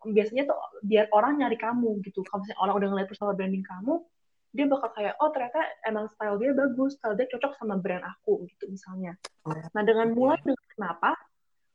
biasanya 0.00 0.48
tuh 0.48 0.56
biar 0.80 1.12
orang 1.12 1.36
nyari 1.36 1.60
kamu 1.60 2.00
gitu. 2.00 2.24
Kalau 2.24 2.40
misalnya 2.40 2.60
orang 2.64 2.74
udah 2.80 2.88
ngeliat 2.88 3.08
personal 3.12 3.36
branding 3.36 3.66
kamu, 3.66 4.00
dia 4.50 4.66
bakal 4.66 4.90
kayak 4.94 5.14
oh 5.22 5.30
ternyata 5.30 5.62
emang 5.86 6.10
style 6.10 6.38
dia 6.42 6.50
bagus 6.50 6.98
style 6.98 7.14
dia 7.14 7.30
cocok 7.30 7.54
sama 7.54 7.78
brand 7.78 8.02
aku 8.02 8.42
gitu 8.50 8.66
misalnya 8.66 9.14
nah 9.46 9.82
dengan 9.86 10.10
mulai 10.10 10.42
dengan 10.42 10.66
kenapa 10.74 11.14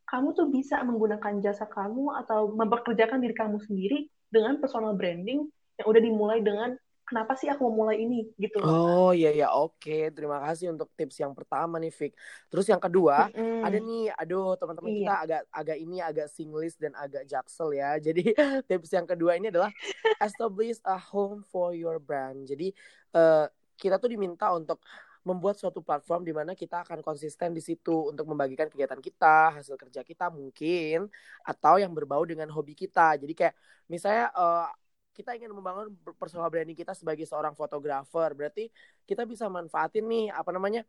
kamu 0.06 0.27
tuh 0.36 0.48
bisa 0.51 0.84
menggunakan 0.84 1.39
jasa 1.42 1.65
kamu 1.72 2.13
atau 2.25 2.51
memperkerjakan 2.54 3.24
diri 3.24 3.36
kamu 3.36 3.58
sendiri 3.63 4.12
dengan 4.27 4.60
personal 4.60 4.94
branding 4.94 5.48
yang 5.79 5.88
udah 5.88 6.01
dimulai 6.01 6.39
dengan 6.39 6.75
kenapa 7.05 7.38
sih 7.38 7.48
aku 7.48 7.70
mau 7.70 7.86
mulai 7.86 8.01
ini 8.01 8.34
gitu 8.41 8.58
Oh 8.65 9.13
iya 9.13 9.29
iya 9.29 9.53
oke 9.53 10.10
terima 10.12 10.41
kasih 10.41 10.74
untuk 10.74 10.89
tips 10.98 11.22
yang 11.22 11.38
pertama 11.38 11.77
nih 11.77 11.94
Vic. 11.94 12.17
Terus 12.50 12.65
yang 12.65 12.82
kedua 12.82 13.29
mm-hmm. 13.29 13.62
ada 13.62 13.77
nih 13.77 14.03
aduh 14.17 14.58
teman-teman 14.58 14.89
iya. 14.91 14.98
kita 14.98 15.15
agak 15.22 15.41
agak 15.53 15.77
ini 15.77 15.98
agak 16.01 16.27
singlis 16.34 16.74
dan 16.82 16.98
agak 16.98 17.24
jaksel 17.29 17.70
ya. 17.77 17.96
Jadi 18.05 18.34
tips 18.65 18.89
yang 18.91 19.05
kedua 19.05 19.38
ini 19.38 19.53
adalah 19.53 19.70
establish 20.17 20.82
a 20.84 20.98
home 20.98 21.46
for 21.46 21.77
your 21.77 22.01
brand. 22.01 22.50
Jadi 22.50 22.74
uh, 23.13 23.46
kita 23.77 24.01
tuh 24.01 24.10
diminta 24.10 24.50
untuk 24.51 24.82
membuat 25.25 25.58
suatu 25.58 25.82
platform 25.82 26.22
di 26.22 26.34
mana 26.38 26.53
kita 26.53 26.86
akan 26.86 27.01
konsisten 27.01 27.50
di 27.50 27.58
situ 27.58 28.13
untuk 28.13 28.29
membagikan 28.29 28.70
kegiatan 28.70 29.01
kita, 29.01 29.58
hasil 29.58 29.74
kerja 29.74 30.05
kita 30.05 30.29
mungkin 30.29 31.10
atau 31.41 31.82
yang 31.82 31.89
berbau 31.98 32.22
dengan 32.29 32.46
hobi 32.53 32.77
kita. 32.77 33.17
Jadi 33.17 33.34
kayak 33.34 33.58
misalnya 33.89 34.29
uh, 34.38 34.70
kita 35.16 35.32
ingin 35.40 35.56
membangun 35.56 35.96
personal 36.20 36.52
branding 36.52 36.76
kita 36.76 36.92
sebagai 36.92 37.24
seorang 37.24 37.56
fotografer. 37.56 38.36
Berarti 38.36 38.68
kita 39.08 39.24
bisa 39.24 39.48
manfaatin 39.48 40.04
nih 40.04 40.28
apa 40.36 40.52
namanya 40.52 40.84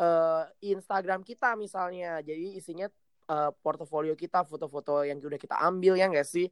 uh, 0.00 0.48
Instagram 0.64 1.20
kita 1.20 1.52
misalnya. 1.60 2.24
Jadi 2.24 2.56
isinya 2.56 2.88
uh, 3.28 3.52
portofolio 3.60 4.16
kita 4.16 4.48
foto-foto 4.48 5.04
yang 5.04 5.20
sudah 5.20 5.36
kita 5.36 5.60
ambil 5.60 6.00
ya 6.00 6.08
enggak 6.08 6.24
sih? 6.24 6.48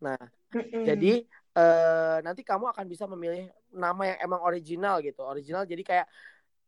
Nah 0.00 0.16
mm-hmm. 0.56 0.84
jadi 0.88 1.12
uh, 1.52 2.18
nanti 2.24 2.40
kamu 2.40 2.72
akan 2.72 2.88
bisa 2.88 3.04
memilih 3.04 3.52
nama 3.68 4.16
yang 4.16 4.18
emang 4.24 4.40
original 4.40 5.04
gitu. 5.04 5.20
Original 5.20 5.68
jadi 5.68 5.84
kayak 5.84 6.08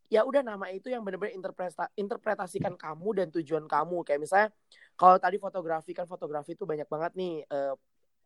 ya 0.07 0.23
udah 0.23 0.39
nama 0.45 0.71
itu 0.71 0.87
yang 0.87 1.03
benar-benar 1.03 1.35
interpreta 1.35 1.91
interpretasikan 1.99 2.77
kamu 2.79 3.09
dan 3.25 3.29
tujuan 3.33 3.65
kamu. 3.65 4.05
Kayak 4.07 4.21
misalnya 4.23 4.49
kalau 4.95 5.17
tadi 5.17 5.41
fotografi 5.41 5.93
kan 5.97 6.07
fotografi 6.07 6.55
itu 6.55 6.69
banyak 6.69 6.87
banget 6.87 7.13
nih 7.17 7.43
uh, 7.51 7.75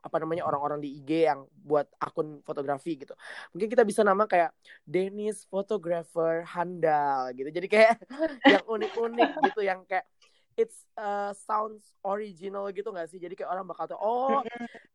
apa 0.01 0.17
namanya 0.17 0.49
orang-orang 0.49 0.81
di 0.81 1.01
IG 1.01 1.29
yang 1.29 1.45
buat 1.61 1.85
akun 2.01 2.41
fotografi 2.41 2.97
gitu. 2.97 3.13
Mungkin 3.53 3.69
kita 3.69 3.85
bisa 3.85 4.01
nama 4.01 4.25
kayak 4.25 4.53
Dennis 4.89 5.45
Photographer 5.45 6.45
Handal 6.49 7.37
gitu. 7.37 7.53
Jadi 7.53 7.69
kayak 7.69 8.01
yang 8.53 8.65
unik-unik 8.65 9.31
gitu 9.53 9.61
yang 9.61 9.85
kayak 9.85 10.09
it's 10.57 10.89
uh, 10.97 11.33
sounds 11.37 11.93
original 12.01 12.69
gitu 12.73 12.89
gak 12.93 13.09
sih? 13.13 13.21
Jadi 13.21 13.37
kayak 13.37 13.53
orang 13.53 13.69
bakal 13.69 13.93
tuh 13.93 14.01
oh 14.01 14.41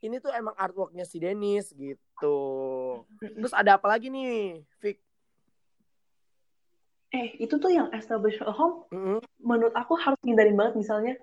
ini 0.01 0.17
tuh 0.17 0.33
emang 0.33 0.57
artworknya 0.57 1.05
si 1.05 1.21
Dennis 1.21 1.69
gitu. 1.73 2.37
Terus 3.21 3.53
ada 3.53 3.77
apa 3.77 3.85
lagi 3.89 4.09
nih, 4.09 4.65
Vic? 4.81 4.97
Eh, 7.15 7.39
itu 7.39 7.55
tuh 7.61 7.71
yang 7.71 7.87
establish 7.95 8.35
a 8.43 8.51
home. 8.51 8.89
Mm 8.91 9.01
-hmm. 9.01 9.19
Menurut 9.39 9.73
aku 9.77 9.95
harus 9.95 10.19
hindarin 10.25 10.57
banget 10.57 10.81
misalnya 10.81 11.13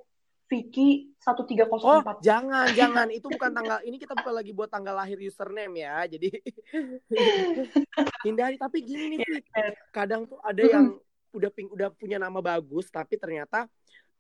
Vicky 0.52 1.16
1304. 1.16 1.80
Oh, 1.80 2.04
jangan, 2.20 2.68
jangan. 2.76 3.08
Itu 3.08 3.32
bukan 3.32 3.56
tanggal 3.56 3.80
ini 3.88 3.96
kita 3.96 4.12
bukan 4.12 4.36
lagi 4.36 4.52
buat 4.52 4.68
tanggal 4.68 4.92
lahir 4.92 5.16
username 5.16 5.80
ya. 5.80 6.04
Jadi 6.04 6.28
hindari 8.28 8.60
tapi 8.60 8.84
gini 8.84 9.16
nih, 9.16 9.24
iya, 9.24 9.72
kadang 9.88 10.28
tuh 10.28 10.36
ada 10.44 10.60
yang 10.60 11.00
udah 11.32 11.48
ping, 11.48 11.72
udah 11.72 11.88
punya 11.96 12.20
nama 12.20 12.44
bagus 12.44 12.92
tapi 12.92 13.16
ternyata 13.16 13.64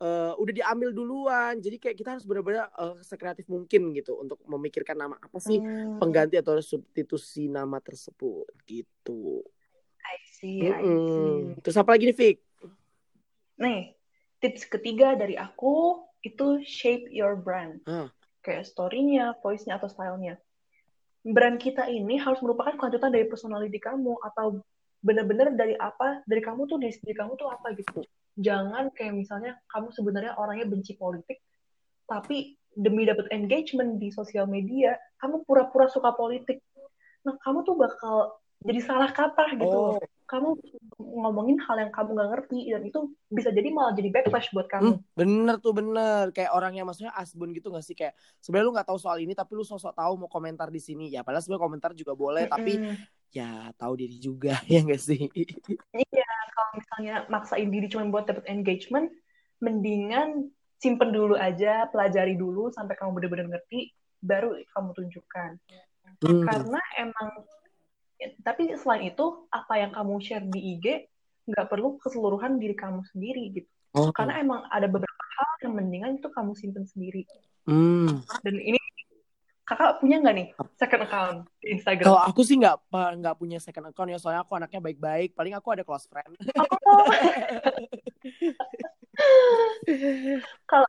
uh, 0.00 0.32
udah 0.40 0.52
diambil 0.56 0.88
duluan. 0.96 1.60
Jadi 1.60 1.76
kayak 1.76 2.00
kita 2.00 2.16
harus 2.16 2.24
benar-benar 2.24 2.72
uh, 2.80 2.96
sekreatif 3.04 3.44
mungkin 3.52 3.92
gitu 3.92 4.16
untuk 4.16 4.40
memikirkan 4.48 4.96
nama 4.96 5.20
apa 5.20 5.36
sih 5.36 5.60
hmm. 5.60 6.00
pengganti 6.00 6.40
atau 6.40 6.56
substitusi 6.64 7.52
nama 7.52 7.76
tersebut 7.76 8.48
gitu. 8.64 9.44
I 10.02 10.16
see, 10.32 10.64
mm 10.64 10.72
-mm. 10.72 10.80
I 10.80 10.86
see. 10.88 11.60
Terus 11.60 11.76
apa 11.76 11.92
lagi 11.92 12.08
nih, 12.08 12.16
Vic? 12.16 12.36
Nih, 13.60 13.94
tips 14.42 14.66
ketiga 14.66 15.14
dari 15.14 15.38
aku 15.38 16.02
itu 16.22 16.62
shape 16.64 17.10
your 17.10 17.34
brand. 17.38 17.82
Hmm. 17.86 18.08
Kayak 18.42 18.66
story-nya, 18.66 19.38
voice-nya, 19.42 19.78
atau 19.78 19.90
style-nya. 19.90 20.38
Brand 21.22 21.58
kita 21.62 21.86
ini 21.86 22.18
harus 22.18 22.42
merupakan 22.42 22.74
kelanjutan 22.74 23.14
dari 23.14 23.30
personality 23.30 23.78
kamu 23.78 24.18
atau 24.26 24.58
benar-benar 25.02 25.54
dari 25.54 25.78
apa, 25.78 26.22
dari 26.26 26.42
kamu 26.42 26.66
tuh, 26.66 26.82
dari 26.82 26.90
diri 26.98 27.14
kamu 27.14 27.38
tuh 27.38 27.50
apa 27.50 27.74
gitu. 27.78 28.02
Jangan 28.38 28.90
kayak 28.90 29.14
misalnya 29.14 29.54
kamu 29.70 29.94
sebenarnya 29.94 30.34
orangnya 30.34 30.66
benci 30.66 30.98
politik, 30.98 31.38
tapi 32.10 32.58
demi 32.74 33.06
dapat 33.06 33.30
engagement 33.30 34.02
di 34.02 34.10
sosial 34.10 34.50
media, 34.50 34.98
kamu 35.22 35.46
pura-pura 35.46 35.86
suka 35.86 36.10
politik. 36.16 36.58
Nah, 37.22 37.38
kamu 37.38 37.62
tuh 37.62 37.78
bakal 37.78 38.34
jadi 38.66 38.80
salah 38.82 39.10
kata 39.14 39.54
gitu. 39.58 39.78
Oh 39.94 40.02
kamu 40.26 40.56
ngomongin 40.98 41.58
hal 41.60 41.76
yang 41.76 41.92
kamu 41.92 42.16
gak 42.16 42.30
ngerti 42.36 42.58
dan 42.72 42.82
itu 42.86 43.00
bisa 43.28 43.52
jadi 43.52 43.68
malah 43.68 43.92
jadi 43.92 44.08
backlash 44.08 44.48
buat 44.54 44.66
kamu. 44.70 44.96
Hmm, 44.96 45.00
bener 45.12 45.56
tuh 45.60 45.72
bener 45.76 46.32
kayak 46.32 46.52
orang 46.56 46.76
yang 46.78 46.88
maksudnya 46.88 47.12
asbun 47.14 47.52
gitu 47.52 47.68
gak 47.68 47.84
sih 47.84 47.92
kayak 47.92 48.16
sebenarnya 48.40 48.66
lu 48.66 48.74
nggak 48.74 48.88
tahu 48.88 48.98
soal 48.98 49.18
ini 49.20 49.36
tapi 49.36 49.52
lu 49.58 49.64
sosok 49.66 49.92
tahu 49.92 50.24
mau 50.24 50.30
komentar 50.30 50.72
di 50.72 50.80
sini 50.80 51.12
ya 51.12 51.20
padahal 51.20 51.44
sebenarnya 51.44 51.64
komentar 51.68 51.90
juga 51.92 52.12
boleh 52.16 52.46
mm 52.46 52.50
-hmm. 52.50 52.56
tapi 52.56 52.72
ya 53.32 53.72
tahu 53.80 53.92
diri 53.96 54.16
juga 54.20 54.60
ya 54.72 54.80
gak 54.84 55.02
sih. 55.02 55.28
Iya 55.92 56.32
kalau 56.52 56.70
misalnya 56.76 57.14
maksain 57.28 57.68
diri 57.68 57.86
cuma 57.88 58.08
buat 58.08 58.28
dapet 58.28 58.44
engagement 58.48 59.08
mendingan 59.62 60.50
simpen 60.82 61.14
dulu 61.14 61.38
aja 61.38 61.86
pelajari 61.94 62.34
dulu 62.34 62.74
sampai 62.74 62.98
kamu 62.98 63.14
bener-bener 63.14 63.46
ngerti 63.54 63.94
baru 64.18 64.58
kamu 64.74 64.90
tunjukkan. 64.98 65.50
Hmm. 66.22 66.42
Karena 66.46 66.80
emang 66.98 67.28
tapi 68.42 68.74
selain 68.78 69.10
itu 69.10 69.46
apa 69.50 69.74
yang 69.78 69.90
kamu 69.94 70.20
share 70.22 70.46
di 70.46 70.78
IG 70.78 70.86
nggak 71.48 71.66
perlu 71.66 71.98
keseluruhan 71.98 72.62
diri 72.62 72.74
kamu 72.78 73.02
sendiri 73.10 73.50
gitu 73.50 73.66
oh. 73.98 74.14
karena 74.14 74.38
emang 74.38 74.62
ada 74.70 74.86
beberapa 74.86 75.24
hal 75.38 75.50
yang 75.66 75.74
mendingan 75.74 76.22
itu 76.22 76.30
kamu 76.30 76.54
simpen 76.54 76.86
sendiri 76.86 77.26
hmm. 77.66 78.22
dan 78.46 78.54
ini 78.54 78.78
kakak 79.62 80.02
punya 80.02 80.18
nggak 80.20 80.34
nih 80.36 80.48
second 80.76 81.02
account 81.06 81.38
di 81.62 81.78
Instagram? 81.78 82.04
Kalau 82.04 82.20
aku 82.20 82.44
sih 82.44 82.60
nggak 82.60 82.76
nggak 82.92 83.36
punya 83.38 83.58
second 83.62 83.88
account 83.88 84.10
ya 84.10 84.18
soalnya 84.20 84.44
aku 84.44 84.58
anaknya 84.58 84.80
baik-baik 84.82 85.32
paling 85.32 85.54
aku 85.56 85.72
ada 85.72 85.86
close 85.86 86.04
friend. 86.10 86.34
Oh. 86.84 87.06
Kalau 90.70 90.88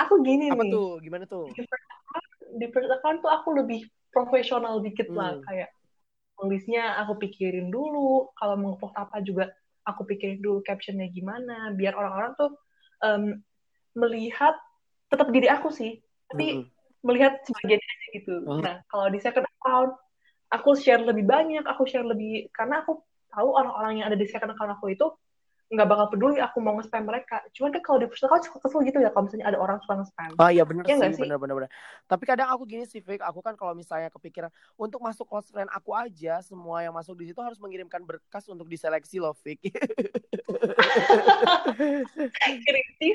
aku 0.00 0.14
gini 0.24 0.48
Apa 0.48 0.64
nih. 0.64 0.72
tuh? 0.72 0.90
Gimana 1.02 1.24
tuh? 1.26 1.44
Di 1.52 1.66
first 1.66 1.84
account, 1.84 2.26
di 2.56 2.66
first 2.70 2.90
account 2.94 3.18
tuh 3.20 3.32
aku 3.32 3.48
lebih 3.58 3.80
profesional 4.14 4.80
dikit 4.80 5.10
hmm. 5.10 5.18
lah 5.18 5.32
kayak 5.44 5.68
nulisnya 6.42 6.98
aku 6.98 7.22
pikirin 7.22 7.70
dulu 7.70 8.34
kalau 8.34 8.58
mau 8.58 8.74
post 8.74 8.98
apa 8.98 9.22
juga 9.22 9.54
aku 9.86 10.02
pikirin 10.02 10.42
dulu 10.42 10.58
captionnya 10.66 11.06
gimana 11.14 11.70
biar 11.78 11.94
orang-orang 11.94 12.34
tuh 12.34 12.50
um, 13.06 13.38
melihat 13.94 14.58
tetap 15.06 15.30
diri 15.30 15.46
aku 15.46 15.70
sih 15.70 16.02
tapi 16.26 16.46
mm 16.50 16.56
-hmm. 16.58 16.66
melihat 17.06 17.38
sebagian 17.46 17.78
aja 17.78 18.06
gitu 18.18 18.34
oh. 18.42 18.58
nah 18.58 18.82
kalau 18.90 19.06
di 19.12 19.18
second 19.22 19.46
account 19.46 19.94
aku 20.50 20.74
share 20.74 21.02
lebih 21.02 21.24
banyak 21.24 21.62
aku 21.62 21.86
share 21.86 22.04
lebih 22.04 22.50
karena 22.50 22.82
aku 22.82 22.98
tahu 23.32 23.48
orang-orang 23.54 24.02
yang 24.02 24.06
ada 24.10 24.18
di 24.18 24.26
second 24.26 24.52
account 24.52 24.74
aku 24.74 24.92
itu 24.92 25.06
nggak 25.72 25.88
bakal 25.88 26.06
peduli 26.12 26.36
aku 26.36 26.60
mau 26.60 26.76
nge-spam 26.76 27.08
mereka. 27.08 27.40
Cuman 27.56 27.72
kan 27.72 27.80
kalau 27.80 27.98
di 28.04 28.06
first 28.12 28.28
account 28.28 28.44
suka 28.44 28.60
kesel 28.60 28.84
gitu 28.84 29.00
ya 29.00 29.08
kalau 29.08 29.24
misalnya 29.24 29.48
ada 29.48 29.56
orang 29.56 29.80
suka 29.80 30.04
nge-spam. 30.04 30.36
Oh 30.36 30.50
iya 30.52 30.68
bener 30.68 30.84
ya 30.84 31.00
sih, 31.00 31.24
bener, 31.24 31.40
bener 31.40 31.56
bener 31.56 31.70
Tapi 32.04 32.24
kadang 32.28 32.52
aku 32.52 32.68
gini 32.68 32.84
sih, 32.84 33.00
Vic, 33.00 33.24
aku 33.24 33.40
kan 33.40 33.56
kalau 33.56 33.72
misalnya 33.72 34.12
kepikiran 34.12 34.52
untuk 34.76 35.00
masuk 35.00 35.24
close 35.24 35.48
friend 35.48 35.72
aku 35.72 35.96
aja, 35.96 36.44
semua 36.44 36.84
yang 36.84 36.92
masuk 36.92 37.16
di 37.16 37.32
situ 37.32 37.40
harus 37.40 37.56
mengirimkan 37.56 38.04
berkas 38.04 38.44
untuk 38.52 38.68
diseleksi 38.68 39.16
loh, 39.16 39.32
Vic. 39.40 39.64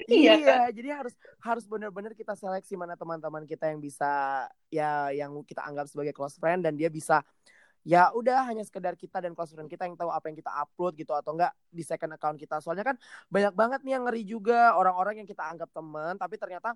iya, 0.09 0.33
iya 0.35 0.57
jadi 0.73 0.97
harus 0.97 1.13
harus 1.39 1.63
bener-bener 1.69 2.17
kita 2.17 2.33
seleksi 2.33 2.73
mana 2.73 2.97
teman-teman 2.97 3.45
kita 3.45 3.69
yang 3.69 3.79
bisa 3.79 4.45
ya 4.73 5.13
yang 5.13 5.31
kita 5.45 5.61
anggap 5.63 5.85
sebagai 5.87 6.11
close 6.11 6.35
friend 6.41 6.65
dan 6.65 6.73
dia 6.75 6.89
bisa 6.89 7.21
ya 7.87 8.11
udah 8.11 8.43
hanya 8.51 8.67
sekedar 8.67 8.99
kita 8.99 9.23
dan 9.23 9.31
close 9.31 9.55
friend 9.55 9.71
kita 9.71 9.87
yang 9.87 9.95
tahu 9.95 10.11
apa 10.11 10.27
yang 10.27 10.35
kita 10.35 10.51
upload 10.51 10.91
gitu 10.99 11.15
atau 11.15 11.31
enggak 11.31 11.55
di 11.71 11.87
second 11.87 12.11
account 12.19 12.35
kita. 12.35 12.59
Soalnya 12.59 12.83
kan 12.83 12.99
banyak 13.31 13.55
banget 13.55 13.79
nih 13.87 13.95
yang 13.95 14.03
ngeri 14.03 14.27
juga 14.27 14.75
orang-orang 14.75 15.23
yang 15.23 15.27
kita 15.29 15.47
anggap 15.47 15.71
teman 15.71 16.19
tapi 16.19 16.35
ternyata 16.35 16.75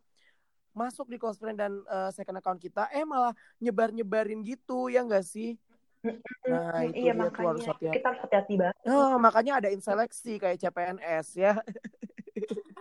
masuk 0.71 1.11
di 1.11 1.19
close 1.19 1.35
friend 1.35 1.59
dan 1.59 1.83
uh, 1.91 2.07
second 2.15 2.39
account 2.39 2.55
kita 2.63 2.87
eh 2.95 3.03
malah 3.03 3.35
nyebar-nyebarin 3.59 4.39
gitu 4.39 4.87
ya 4.87 5.03
enggak 5.03 5.27
sih? 5.27 5.59
Nah, 6.47 6.81
itu 6.87 7.05
iya, 7.05 7.13
dia 7.13 7.19
makanya, 7.19 7.35
tuh 7.35 7.49
harus 7.51 7.65
hati-hati. 7.67 7.95
Kita 7.99 8.07
harus 8.09 8.21
hati-hati 8.25 8.53
banget. 8.57 8.75
Oh, 8.87 9.15
makanya 9.21 9.53
ada 9.61 9.69
inseleksi 9.69 10.41
kayak 10.41 10.57
CPNS 10.57 11.27
ya. 11.37 11.53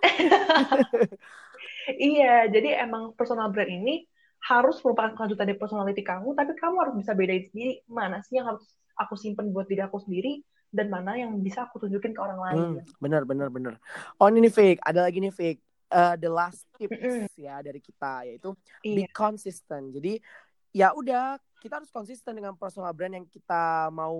iya, 2.14 2.48
jadi 2.48 2.86
emang 2.86 3.12
personal 3.12 3.52
brand 3.52 3.68
ini 3.68 4.08
harus 4.40 4.80
merupakan 4.80 5.12
kelanjutan 5.12 5.44
dari 5.44 5.58
personality 5.60 6.00
kamu, 6.00 6.32
tapi 6.32 6.56
kamu 6.56 6.76
harus 6.80 6.94
bisa 6.96 7.12
bedain 7.12 7.44
sendiri 7.52 7.84
mana 7.86 8.24
sih 8.24 8.40
yang 8.40 8.48
harus 8.48 8.64
aku 8.96 9.14
simpen 9.16 9.52
buat 9.52 9.68
diri 9.68 9.84
aku 9.84 10.00
sendiri 10.00 10.40
dan 10.70 10.86
mana 10.86 11.18
yang 11.18 11.34
bisa 11.42 11.66
aku 11.66 11.82
tunjukin 11.82 12.14
ke 12.14 12.20
orang 12.22 12.40
lain. 12.40 12.58
Hmm, 12.58 12.78
benar, 13.02 13.22
benar, 13.26 13.48
benar. 13.50 13.74
Oh 14.16 14.30
ini 14.30 14.46
nih 14.48 14.52
fake, 14.54 14.80
ada 14.86 15.04
lagi 15.04 15.18
nih 15.18 15.34
fake. 15.34 15.60
Uh, 15.90 16.14
the 16.22 16.30
last 16.30 16.70
tips 16.78 17.02
mm 17.02 17.26
-hmm. 17.26 17.26
ya 17.34 17.58
dari 17.66 17.82
kita 17.82 18.22
yaitu 18.22 18.54
iya. 18.86 18.94
be 18.94 19.04
consistent. 19.10 19.90
Jadi 19.90 20.22
ya 20.70 20.94
udah 20.94 21.34
kita 21.58 21.82
harus 21.82 21.90
konsisten 21.90 22.38
dengan 22.38 22.54
personal 22.54 22.94
brand 22.94 23.18
yang 23.18 23.26
kita 23.26 23.90
mau 23.90 24.14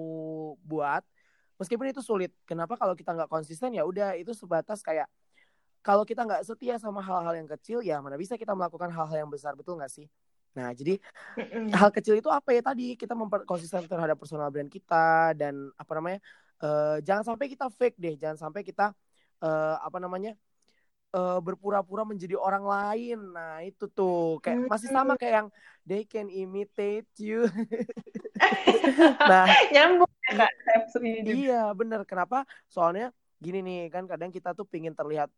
buat 0.67 1.07
meskipun 1.63 1.95
itu 1.95 2.03
sulit. 2.03 2.35
Kenapa 2.43 2.75
kalau 2.75 2.99
kita 2.99 3.15
nggak 3.15 3.31
konsisten 3.31 3.71
ya 3.71 3.87
udah 3.87 4.19
itu 4.19 4.35
sebatas 4.35 4.83
kayak 4.83 5.07
kalau 5.81 6.05
kita 6.05 6.25
nggak 6.29 6.45
setia 6.45 6.77
sama 6.77 7.01
hal-hal 7.01 7.35
yang 7.37 7.49
kecil 7.49 7.81
ya 7.81 8.01
mana 8.05 8.21
bisa 8.21 8.37
kita 8.37 8.53
melakukan 8.53 8.93
hal-hal 8.93 9.27
yang 9.27 9.31
besar 9.33 9.57
betul 9.57 9.81
nggak 9.81 9.93
sih 9.93 10.07
nah 10.51 10.75
jadi 10.75 10.99
mm-hmm. 11.39 11.71
hal 11.73 11.91
kecil 11.95 12.19
itu 12.19 12.27
apa 12.27 12.51
ya 12.51 12.61
tadi 12.61 12.99
kita 12.99 13.15
memperkonsisten 13.15 13.87
terhadap 13.87 14.19
personal 14.19 14.51
brand 14.51 14.69
kita 14.69 15.33
dan 15.39 15.71
apa 15.79 15.93
namanya 15.95 16.19
uh, 16.61 16.99
jangan 17.01 17.23
sampai 17.23 17.47
kita 17.47 17.71
fake 17.71 17.97
deh 17.97 18.15
jangan 18.19 18.51
sampai 18.51 18.67
kita 18.67 18.91
uh, 19.41 19.77
apa 19.79 20.03
namanya 20.03 20.35
uh, 21.15 21.39
berpura-pura 21.39 22.03
menjadi 22.03 22.35
orang 22.35 22.67
lain 22.67 23.19
nah 23.31 23.63
itu 23.63 23.87
tuh 23.87 24.43
kayak 24.43 24.67
masih 24.67 24.91
sama 24.91 25.15
kayak 25.15 25.47
yang 25.47 25.49
they 25.87 26.03
can 26.03 26.27
imitate 26.27 27.09
you 27.17 27.47
nah 29.31 29.47
nyambung 29.71 30.11
ya 30.35 30.47
iya 31.31 31.63
bener 31.73 32.03
kenapa 32.03 32.43
soalnya 32.67 33.15
gini 33.41 33.65
nih 33.65 33.81
kan 33.89 34.05
kadang 34.05 34.29
kita 34.29 34.53
tuh 34.53 34.69
pingin 34.69 34.93
terlihat 34.93 35.33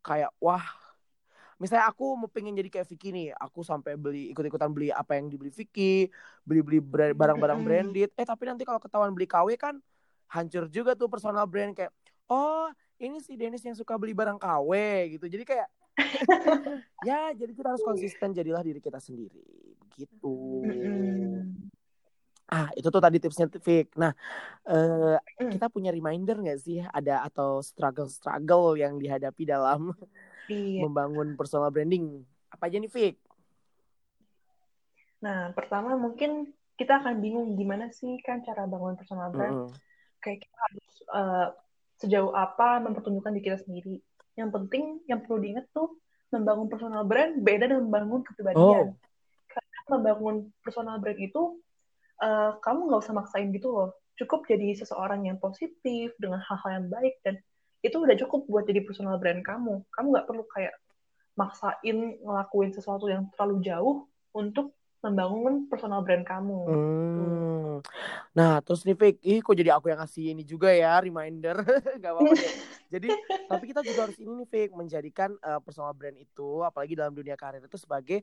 kayak 0.00 0.32
wah 0.40 0.62
misalnya 1.62 1.86
aku 1.86 2.18
mau 2.18 2.26
pengen 2.26 2.58
jadi 2.58 2.66
kayak 2.66 2.86
Vicky 2.90 3.14
nih 3.14 3.26
aku 3.38 3.62
sampai 3.62 3.94
beli 3.94 4.34
ikut-ikutan 4.34 4.66
beli 4.74 4.90
apa 4.90 5.14
yang 5.14 5.30
dibeli 5.30 5.54
Vicky 5.54 6.10
beli-beli 6.42 6.82
barang-barang 7.14 7.60
branded. 7.62 8.10
Eh 8.18 8.26
tapi 8.26 8.50
nanti 8.50 8.66
kalau 8.66 8.82
ketahuan 8.82 9.14
beli 9.14 9.30
KW 9.30 9.54
kan 9.54 9.78
hancur 10.26 10.66
juga 10.66 10.98
tuh 10.98 11.06
personal 11.06 11.46
brand 11.46 11.70
kayak 11.70 11.94
oh 12.26 12.66
ini 12.98 13.22
si 13.22 13.38
Dennis 13.38 13.62
yang 13.62 13.78
suka 13.78 13.94
beli 13.94 14.10
barang 14.10 14.42
KW 14.42 14.70
gitu. 15.14 15.30
Jadi 15.30 15.44
kayak 15.46 15.68
ya 17.08 17.30
jadi 17.36 17.52
kita 17.54 17.68
harus 17.76 17.84
konsisten 17.86 18.34
jadilah 18.34 18.62
diri 18.66 18.82
kita 18.82 18.98
sendiri. 18.98 19.38
Begitu 19.86 20.34
Ah, 22.52 22.68
itu 22.76 22.84
tuh 22.92 23.00
tadi 23.00 23.16
tipsnya 23.16 23.48
Fik. 23.48 23.96
Nah, 23.96 24.12
uh, 24.68 25.16
kita 25.40 25.72
punya 25.72 25.88
reminder 25.88 26.36
nggak 26.36 26.60
sih 26.60 26.84
ada 26.84 27.24
atau 27.24 27.64
struggle-struggle 27.64 28.76
yang 28.76 29.00
dihadapi 29.00 29.48
dalam 29.48 29.96
iya. 30.52 30.84
membangun 30.84 31.32
personal 31.32 31.72
branding? 31.72 32.20
Apa 32.52 32.68
aja 32.68 32.76
nih, 32.76 32.92
Fik? 32.92 33.16
Nah, 35.24 35.56
pertama 35.56 35.96
mungkin 35.96 36.52
kita 36.76 37.00
akan 37.00 37.24
bingung 37.24 37.56
gimana 37.56 37.88
sih 37.88 38.20
kan 38.20 38.44
cara 38.44 38.68
bangun 38.68 39.00
personal 39.00 39.32
brand. 39.32 39.56
Mm 39.56 39.66
-hmm. 39.72 40.20
Kayak 40.20 40.38
kita 40.44 40.56
harus 40.68 40.90
uh, 41.08 41.46
sejauh 42.04 42.36
apa 42.36 42.84
mempertunjukkan 42.84 43.32
diri 43.32 43.44
kita 43.48 43.58
sendiri. 43.64 43.96
Yang 44.36 44.50
penting, 44.60 44.84
yang 45.08 45.24
perlu 45.24 45.40
diingat 45.40 45.72
tuh 45.72 45.96
membangun 46.28 46.68
personal 46.68 47.08
brand 47.08 47.40
beda 47.40 47.64
dengan 47.64 47.88
membangun 47.88 48.20
kepribadian. 48.28 48.92
Oh. 48.92 48.96
Karena 49.48 49.80
membangun 49.88 50.52
personal 50.60 51.00
brand 51.00 51.16
itu 51.16 51.56
uh, 52.22 52.56
kamu 52.62 52.88
nggak 52.88 53.02
usah 53.02 53.14
maksain 53.18 53.50
gitu 53.50 53.74
loh 53.74 53.90
cukup 54.16 54.46
jadi 54.46 54.78
seseorang 54.78 55.26
yang 55.26 55.42
positif 55.42 56.14
dengan 56.16 56.38
hal-hal 56.38 56.70
yang 56.78 56.86
baik 56.88 57.18
dan 57.26 57.42
itu 57.82 57.98
udah 57.98 58.14
cukup 58.14 58.46
buat 58.46 58.64
jadi 58.64 58.86
personal 58.86 59.18
brand 59.18 59.42
kamu 59.42 59.82
kamu 59.90 60.06
nggak 60.14 60.26
perlu 60.30 60.46
kayak 60.54 60.78
maksain 61.34 62.22
ngelakuin 62.22 62.70
sesuatu 62.70 63.08
yang 63.08 63.26
terlalu 63.34 63.64
jauh 63.64 63.96
untuk 64.36 64.76
membangun 65.02 65.66
personal 65.66 66.06
brand 66.06 66.22
kamu. 66.22 66.58
Hmm. 66.70 67.74
Nah, 68.38 68.62
terus 68.62 68.86
nih 68.86 68.94
Fik, 68.94 69.16
ih 69.18 69.42
kok 69.42 69.58
jadi 69.58 69.74
aku 69.74 69.90
yang 69.90 69.98
ngasih 69.98 70.30
ini 70.30 70.46
juga 70.46 70.70
ya, 70.70 71.02
reminder. 71.02 71.58
Gak 72.02 72.12
apa-apa 72.14 72.32
deh. 72.38 72.54
Jadi, 72.92 73.08
tapi 73.48 73.64
kita 73.72 73.80
juga 73.80 74.04
harus 74.04 74.20
ini 74.20 74.44
nih 74.44 74.48
Fik, 74.52 74.70
menjadikan 74.76 75.34
uh, 75.42 75.58
personal 75.58 75.96
brand 75.96 76.14
itu, 76.14 76.62
apalagi 76.62 76.94
dalam 76.94 77.16
dunia 77.16 77.34
karir 77.34 77.64
itu 77.64 77.80
sebagai 77.80 78.22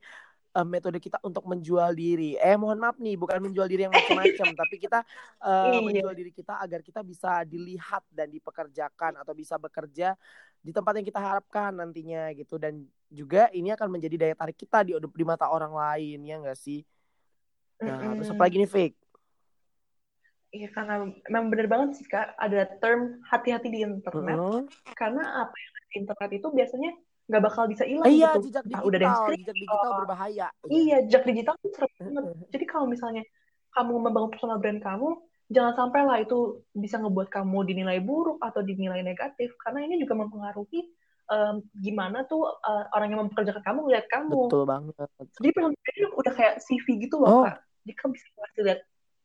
uh, 0.56 0.68
metode 0.68 0.98
kita 0.98 1.22
untuk 1.22 1.46
menjual 1.46 1.94
diri. 1.94 2.36
Eh 2.40 2.56
mohon 2.58 2.80
maaf 2.82 2.98
nih, 2.98 3.16
bukan 3.20 3.38
menjual 3.42 3.68
diri 3.70 3.86
yang 3.86 3.94
macam-macam, 3.94 4.48
tapi 4.62 4.76
kita 4.82 5.00
uh, 5.44 5.80
menjual 5.82 6.14
diri 6.16 6.32
kita 6.34 6.58
agar 6.62 6.82
kita 6.82 7.02
bisa 7.06 7.44
dilihat 7.46 8.04
dan 8.10 8.30
dipekerjakan 8.32 9.20
atau 9.22 9.34
bisa 9.38 9.60
bekerja 9.62 10.18
di 10.60 10.72
tempat 10.76 10.92
yang 11.00 11.08
kita 11.08 11.22
harapkan 11.24 11.72
nantinya 11.72 12.36
gitu 12.36 12.60
dan 12.60 12.84
juga 13.08 13.48
ini 13.56 13.72
akan 13.72 13.88
menjadi 13.96 14.16
daya 14.20 14.36
tarik 14.36 14.60
kita 14.60 14.84
di 14.84 14.92
di 14.92 15.24
mata 15.24 15.48
orang 15.48 15.72
lain 15.72 16.20
ya 16.26 16.36
enggak 16.38 16.60
sih? 16.60 16.84
Nah, 17.80 17.96
mm 17.96 18.00
-hmm. 18.00 18.16
terus 18.20 18.32
apa 18.36 18.44
lagi 18.44 18.58
nih 18.60 18.70
fake? 18.70 18.98
Iya 20.50 20.68
karena 20.74 21.06
memang 21.30 21.54
benar 21.54 21.68
banget 21.70 21.90
sih 22.02 22.06
kak 22.10 22.34
ada 22.34 22.66
term 22.82 23.22
hati-hati 23.22 23.70
di 23.70 23.86
internet 23.86 24.34
mm 24.34 24.66
-hmm. 24.66 24.94
karena 24.98 25.46
apa 25.46 25.54
yang 25.54 25.72
di 25.78 25.96
internet 26.02 26.32
itu 26.34 26.48
biasanya 26.50 26.92
nggak 27.30 27.44
bakal 27.46 27.64
bisa 27.70 27.86
hilang 27.86 28.10
iya, 28.10 28.34
gitu. 28.34 28.50
jejak 28.50 28.66
digital, 28.66 28.84
udah 28.90 28.98
ada 28.98 29.10
jejak 29.38 29.56
digital 29.56 29.92
berbahaya. 30.02 30.48
Iya, 30.66 30.98
jejak 31.06 31.24
digital 31.30 31.54
itu 31.62 31.70
serem 31.78 31.90
banget. 32.02 32.24
Jadi 32.50 32.66
kalau 32.66 32.86
misalnya 32.90 33.24
kamu 33.78 33.94
membangun 34.02 34.34
personal 34.34 34.58
brand 34.58 34.82
kamu, 34.82 35.10
jangan 35.54 35.74
sampai 35.78 36.02
lah 36.10 36.18
itu 36.18 36.66
bisa 36.74 36.98
ngebuat 36.98 37.30
kamu 37.30 37.58
dinilai 37.70 38.02
buruk 38.02 38.42
atau 38.42 38.66
dinilai 38.66 39.06
negatif, 39.06 39.54
karena 39.62 39.86
ini 39.86 40.02
juga 40.02 40.18
mempengaruhi 40.18 40.90
um, 41.30 41.62
gimana 41.78 42.26
tuh 42.26 42.50
uh, 42.50 42.86
orang 42.98 43.14
yang 43.14 43.22
mempekerjakan 43.30 43.62
kamu 43.62 43.80
lihat 43.94 44.10
kamu. 44.10 44.50
Betul 44.50 44.66
banget. 44.66 44.94
Jadi 45.38 45.50
personal 45.54 45.78
brand 45.78 46.14
udah 46.18 46.34
kayak 46.34 46.56
CV 46.66 46.86
gitu 47.06 47.22
loh, 47.22 47.30
oh. 47.30 47.44
Kak. 47.46 47.62
Jadi 47.86 47.94
kamu 47.94 48.12
bisa 48.18 48.26
ngasih 48.34 48.62
lihat 48.66 48.80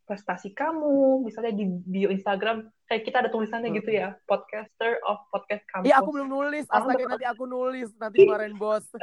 prestasi 0.05 0.53
kamu, 0.53 1.25
misalnya 1.25 1.57
di 1.57 1.65
bio 1.65 2.13
Instagram 2.13 2.69
kayak 2.85 3.03
kita 3.09 3.25
ada 3.25 3.31
tulisannya 3.33 3.73
gitu 3.73 3.91
ya, 3.91 4.13
podcaster 4.29 5.01
of 5.09 5.25
podcast 5.33 5.65
kamu. 5.73 5.89
Iya, 5.89 6.05
aku 6.05 6.11
belum 6.13 6.29
nulis. 6.29 6.69
Astaga, 6.69 7.05
nanti 7.09 7.27
aku 7.27 7.45
nulis 7.49 7.91
nanti 7.97 8.29
kemarin 8.29 8.55
bos. 8.61 8.85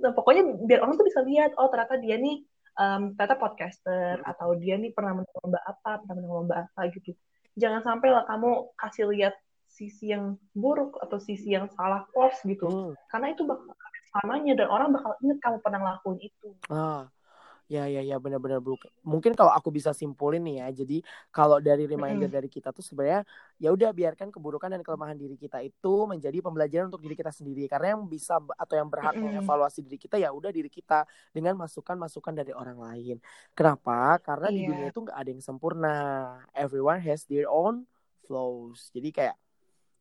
nah, 0.00 0.12
pokoknya 0.12 0.44
biar 0.68 0.84
orang 0.84 1.00
tuh 1.00 1.08
bisa 1.08 1.24
lihat, 1.24 1.56
oh 1.56 1.72
ternyata 1.72 1.96
dia 1.96 2.20
nih 2.20 2.44
um, 2.76 3.16
ternyata 3.16 3.36
podcaster 3.40 4.20
hmm. 4.20 4.30
atau 4.30 4.54
dia 4.56 4.76
nih 4.76 4.92
pernah 4.92 5.16
menang 5.20 5.36
lomba 5.40 5.60
apa, 5.64 6.00
pernah 6.04 6.14
menang 6.20 6.34
lomba 6.44 6.54
apa 6.68 6.80
gitu. 6.92 7.16
Jangan 7.56 7.84
sampai 7.84 8.08
lah 8.12 8.24
kamu 8.24 8.72
kasih 8.76 9.12
lihat 9.12 9.34
sisi 9.72 10.12
yang 10.12 10.36
buruk 10.52 11.00
atau 11.00 11.16
sisi 11.16 11.56
yang 11.56 11.68
salah 11.72 12.04
post 12.12 12.44
gitu. 12.44 12.68
Hmm. 12.68 12.92
Karena 13.08 13.32
itu 13.32 13.48
bakal 13.48 13.72
selamanya 14.12 14.52
dan 14.60 14.68
orang 14.68 14.88
bakal 14.92 15.16
inget 15.24 15.38
kamu 15.40 15.58
pernah 15.64 15.78
ngelakuin 15.80 16.20
itu. 16.20 16.48
Ah. 16.68 17.08
Ya 17.70 17.88
ya 17.88 18.04
ya 18.04 18.20
benar-benar. 18.20 18.60
Mungkin 19.00 19.32
kalau 19.32 19.48
aku 19.48 19.72
bisa 19.72 19.96
simpulin 19.96 20.44
nih 20.44 20.60
ya. 20.60 20.84
Jadi 20.84 21.00
kalau 21.32 21.56
dari 21.56 21.88
reminder 21.88 22.28
mm. 22.28 22.36
dari 22.36 22.48
kita 22.52 22.68
tuh 22.68 22.84
sebenarnya 22.84 23.24
ya 23.56 23.72
udah 23.72 23.96
biarkan 23.96 24.28
keburukan 24.28 24.68
dan 24.76 24.84
kelemahan 24.84 25.16
diri 25.16 25.40
kita 25.40 25.64
itu 25.64 26.04
menjadi 26.04 26.36
pembelajaran 26.44 26.92
untuk 26.92 27.00
diri 27.00 27.16
kita 27.16 27.32
sendiri. 27.32 27.64
Karena 27.72 27.96
yang 27.96 28.04
bisa 28.04 28.36
atau 28.36 28.74
yang 28.76 28.92
berhak 28.92 29.16
mm. 29.16 29.24
mengevaluasi 29.24 29.80
diri 29.88 29.96
kita 29.96 30.20
ya 30.20 30.28
udah 30.36 30.52
diri 30.52 30.68
kita 30.68 31.08
dengan 31.32 31.56
masukan-masukan 31.64 32.44
dari 32.44 32.52
orang 32.52 32.76
lain. 32.76 33.16
Kenapa? 33.56 34.20
Karena 34.20 34.52
yeah. 34.52 34.56
di 34.56 34.60
iya. 34.60 34.68
dunia 34.68 34.86
itu 34.92 35.00
nggak 35.08 35.16
ada 35.16 35.30
yang 35.32 35.40
sempurna. 35.40 35.96
Everyone 36.52 37.00
has 37.00 37.24
their 37.24 37.48
own 37.48 37.88
flaws. 38.28 38.92
Jadi 38.92 39.16
kayak 39.16 39.36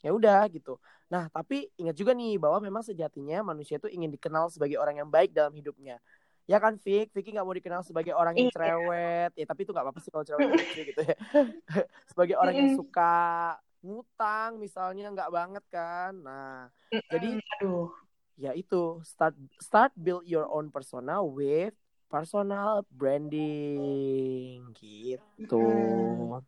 ya 0.01 0.11
udah 0.11 0.49
gitu. 0.49 0.81
Nah, 1.07 1.29
tapi 1.29 1.69
ingat 1.77 1.93
juga 1.93 2.11
nih 2.17 2.41
bahwa 2.41 2.57
memang 2.61 2.81
sejatinya 2.81 3.45
manusia 3.45 3.77
itu 3.77 3.87
ingin 3.89 4.09
dikenal 4.09 4.49
sebagai 4.49 4.81
orang 4.81 5.01
yang 5.01 5.09
baik 5.09 5.31
dalam 5.31 5.53
hidupnya. 5.53 6.01
Ya 6.49 6.57
kan, 6.57 6.75
Vick? 6.81 7.13
Vicky 7.13 7.31
nggak 7.31 7.45
mau 7.45 7.55
dikenal 7.55 7.85
sebagai 7.85 8.17
orang 8.17 8.33
yang 8.35 8.49
iya. 8.49 8.55
cerewet. 8.57 9.31
Ya, 9.37 9.45
tapi 9.45 9.61
itu 9.63 9.71
nggak 9.71 9.85
apa-apa 9.85 10.01
sih 10.01 10.11
kalau 10.11 10.25
cerewet 10.25 10.49
gitu 10.89 11.01
ya. 11.05 11.15
sebagai 12.11 12.35
orang 12.35 12.55
yang 12.57 12.71
suka 12.73 13.55
ngutang 13.81 14.57
misalnya 14.57 15.13
nggak 15.13 15.31
banget 15.31 15.63
kan. 15.69 16.11
Nah, 16.19 16.67
jadi 17.07 17.39
aduh. 17.61 17.93
Ya 18.41 18.57
itu, 18.57 18.97
start 19.05 19.37
start 19.61 19.93
build 19.93 20.25
your 20.25 20.49
own 20.49 20.73
persona 20.73 21.21
with 21.21 21.77
personal 22.09 22.81
branding 22.89 24.65
gitu. 24.73 25.61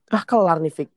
Ah, 0.09 0.25
kelar 0.25 0.57
nih, 0.57 0.73
Vick. 0.73 0.89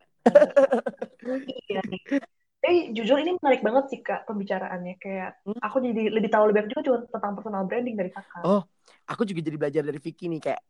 iya 1.68 1.84
nih 1.84 2.00
tapi 2.66 2.90
jujur 2.98 3.14
ini 3.22 3.38
menarik 3.38 3.62
banget 3.62 3.84
sih 3.94 4.02
kak 4.02 4.26
pembicaraannya 4.26 4.98
kayak 4.98 5.38
hmm? 5.46 5.62
aku 5.62 5.78
jadi 5.78 6.10
lebih 6.10 6.26
tahu 6.34 6.50
lebih 6.50 6.66
banyak 6.66 6.82
juga 6.82 7.06
tentang 7.06 7.38
personal 7.38 7.62
branding 7.62 7.94
dari 7.94 8.10
kakak. 8.10 8.42
Oh, 8.42 8.66
aku 9.06 9.22
juga 9.22 9.38
jadi 9.38 9.54
belajar 9.54 9.82
dari 9.86 10.02
Vicky 10.02 10.26
nih 10.26 10.50
kayak 10.50 10.60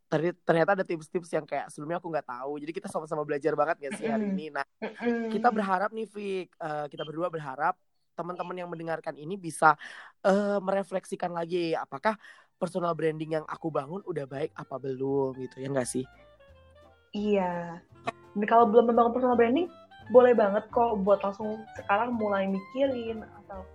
ternyata 0.45 0.77
ada 0.77 0.85
tips-tips 0.85 1.33
yang 1.33 1.49
kayak 1.49 1.73
sebelumnya 1.73 1.97
aku 1.97 2.13
nggak 2.13 2.29
tahu. 2.29 2.61
Jadi 2.61 2.73
kita 2.77 2.93
sama-sama 2.93 3.25
belajar 3.25 3.57
banget 3.57 3.89
gak 3.89 3.93
sih 3.97 4.13
hari 4.13 4.29
ini. 4.29 4.53
Nah, 4.53 4.69
kita 5.33 5.49
berharap 5.49 5.89
nih 5.97 6.05
Vick, 6.05 6.53
uh, 6.61 6.85
kita 6.93 7.01
berdua 7.01 7.33
berharap 7.33 7.81
teman-teman 8.13 8.57
yang 8.61 8.69
mendengarkan 8.69 9.17
ini 9.17 9.41
bisa 9.41 9.73
uh, 10.21 10.61
merefleksikan 10.61 11.33
lagi 11.33 11.73
apakah 11.73 12.21
personal 12.61 12.93
branding 12.93 13.41
yang 13.41 13.45
aku 13.49 13.73
bangun 13.73 14.05
udah 14.05 14.29
baik 14.29 14.53
apa 14.53 14.77
belum 14.77 15.33
gitu 15.49 15.65
ya 15.65 15.73
enggak 15.73 15.89
sih? 15.89 16.05
Iya. 17.17 17.81
Kalau 18.45 18.69
belum 18.69 18.93
membangun 18.93 19.17
personal 19.17 19.41
branding, 19.41 19.73
boleh 20.11 20.33
banget 20.35 20.65
kok 20.71 21.03
buat 21.03 21.21
langsung 21.23 21.63
sekarang 21.75 22.15
mulai 22.15 22.47
mikirin 22.47 23.27
atau 23.45 23.67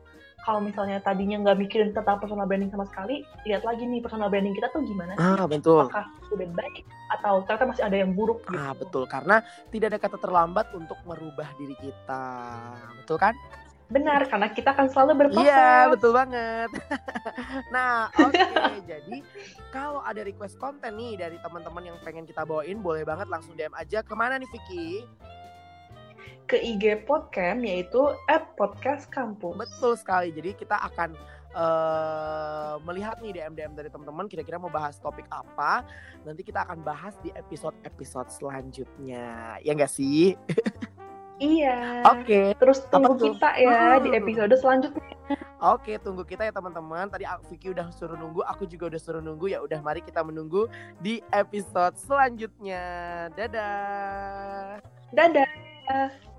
kalau 0.41 0.57
misalnya 0.57 0.97
tadinya 1.05 1.37
nggak 1.37 1.57
mikirin 1.61 1.89
tentang 1.93 2.17
personal 2.17 2.49
branding 2.49 2.73
sama 2.73 2.89
sekali, 2.89 3.21
lihat 3.45 3.61
lagi 3.61 3.85
nih 3.85 4.01
personal 4.01 4.25
branding 4.33 4.57
kita 4.57 4.73
tuh 4.73 4.81
gimana 4.81 5.13
sih? 5.13 5.21
Ah, 5.21 5.45
betul. 5.45 5.85
Apakah 5.85 6.09
udah 6.33 6.49
baik 6.57 6.83
atau 7.13 7.33
ternyata 7.45 7.65
masih 7.69 7.83
ada 7.85 7.97
yang 8.01 8.11
buruk 8.17 8.39
gitu. 8.49 8.57
Ah, 8.57 8.73
betul. 8.73 9.03
Karena 9.05 9.45
tidak 9.69 9.87
ada 9.93 9.99
kata 10.01 10.17
terlambat 10.17 10.65
untuk 10.73 10.97
merubah 11.05 11.45
diri 11.61 11.77
kita. 11.77 12.25
Betul 13.03 13.17
kan? 13.21 13.37
Benar, 13.91 14.23
karena 14.31 14.47
kita 14.55 14.71
akan 14.71 14.87
selalu 14.87 15.11
berproses. 15.27 15.51
Iya, 15.51 15.91
betul 15.91 16.11
banget. 16.15 16.69
nah, 17.75 18.07
oke. 18.23 18.31
Okay. 18.31 18.79
Jadi, 18.91 19.15
kalau 19.67 19.99
ada 19.99 20.23
request 20.23 20.55
konten 20.55 20.95
nih 20.95 21.19
dari 21.19 21.37
teman-teman 21.43 21.91
yang 21.91 21.97
pengen 21.99 22.23
kita 22.23 22.47
bawain, 22.47 22.79
boleh 22.79 23.03
banget 23.03 23.27
langsung 23.27 23.51
DM 23.59 23.75
aja. 23.75 23.99
Ke 23.99 24.15
mana 24.15 24.39
nih, 24.39 24.47
Vicky? 24.47 25.03
Ke 26.49 26.57
IG 26.61 27.05
Podcast, 27.09 27.59
yaitu 27.61 28.01
Podcast 28.57 29.09
Kampus. 29.09 29.57
Betul 29.57 29.97
sekali. 29.97 30.29
Jadi, 30.31 30.57
kita 30.57 30.77
akan 30.79 31.15
uh, 31.55 32.75
melihat 32.87 33.19
nih 33.19 33.41
DM-DM 33.41 33.73
dari 33.75 33.89
teman-teman 33.91 34.27
kira-kira 34.27 34.57
mau 34.59 34.71
bahas 34.71 34.97
topik 34.99 35.27
apa. 35.31 35.83
Nanti 36.23 36.41
kita 36.43 36.63
akan 36.67 36.83
bahas 36.83 37.15
di 37.23 37.31
episode-episode 37.35 38.31
selanjutnya. 38.31 39.59
Ya 39.63 39.71
nggak 39.75 39.91
sih? 39.91 40.35
Iya. 41.41 42.05
Oke. 42.05 42.21
Okay. 42.21 42.45
Terus 42.61 42.85
tunggu 42.93 43.17
kita 43.17 43.49
ya 43.57 43.97
hmm. 43.97 44.03
di 44.05 44.09
episode 44.13 44.53
selanjutnya. 44.61 45.09
Oke, 45.61 45.97
tunggu 45.97 46.21
kita 46.21 46.45
ya 46.45 46.53
teman-teman. 46.53 47.09
Tadi 47.09 47.25
Vicky 47.49 47.73
udah 47.73 47.89
suruh 47.89 48.13
nunggu, 48.13 48.45
aku 48.45 48.69
juga 48.69 48.93
udah 48.93 49.01
suruh 49.01 49.23
nunggu. 49.25 49.49
Ya 49.49 49.59
udah 49.65 49.81
mari 49.81 50.05
kita 50.05 50.21
menunggu 50.21 50.69
di 51.01 51.25
episode 51.33 51.97
selanjutnya. 51.97 52.85
Dadah. 53.33 54.85
Dadah. 55.17 56.30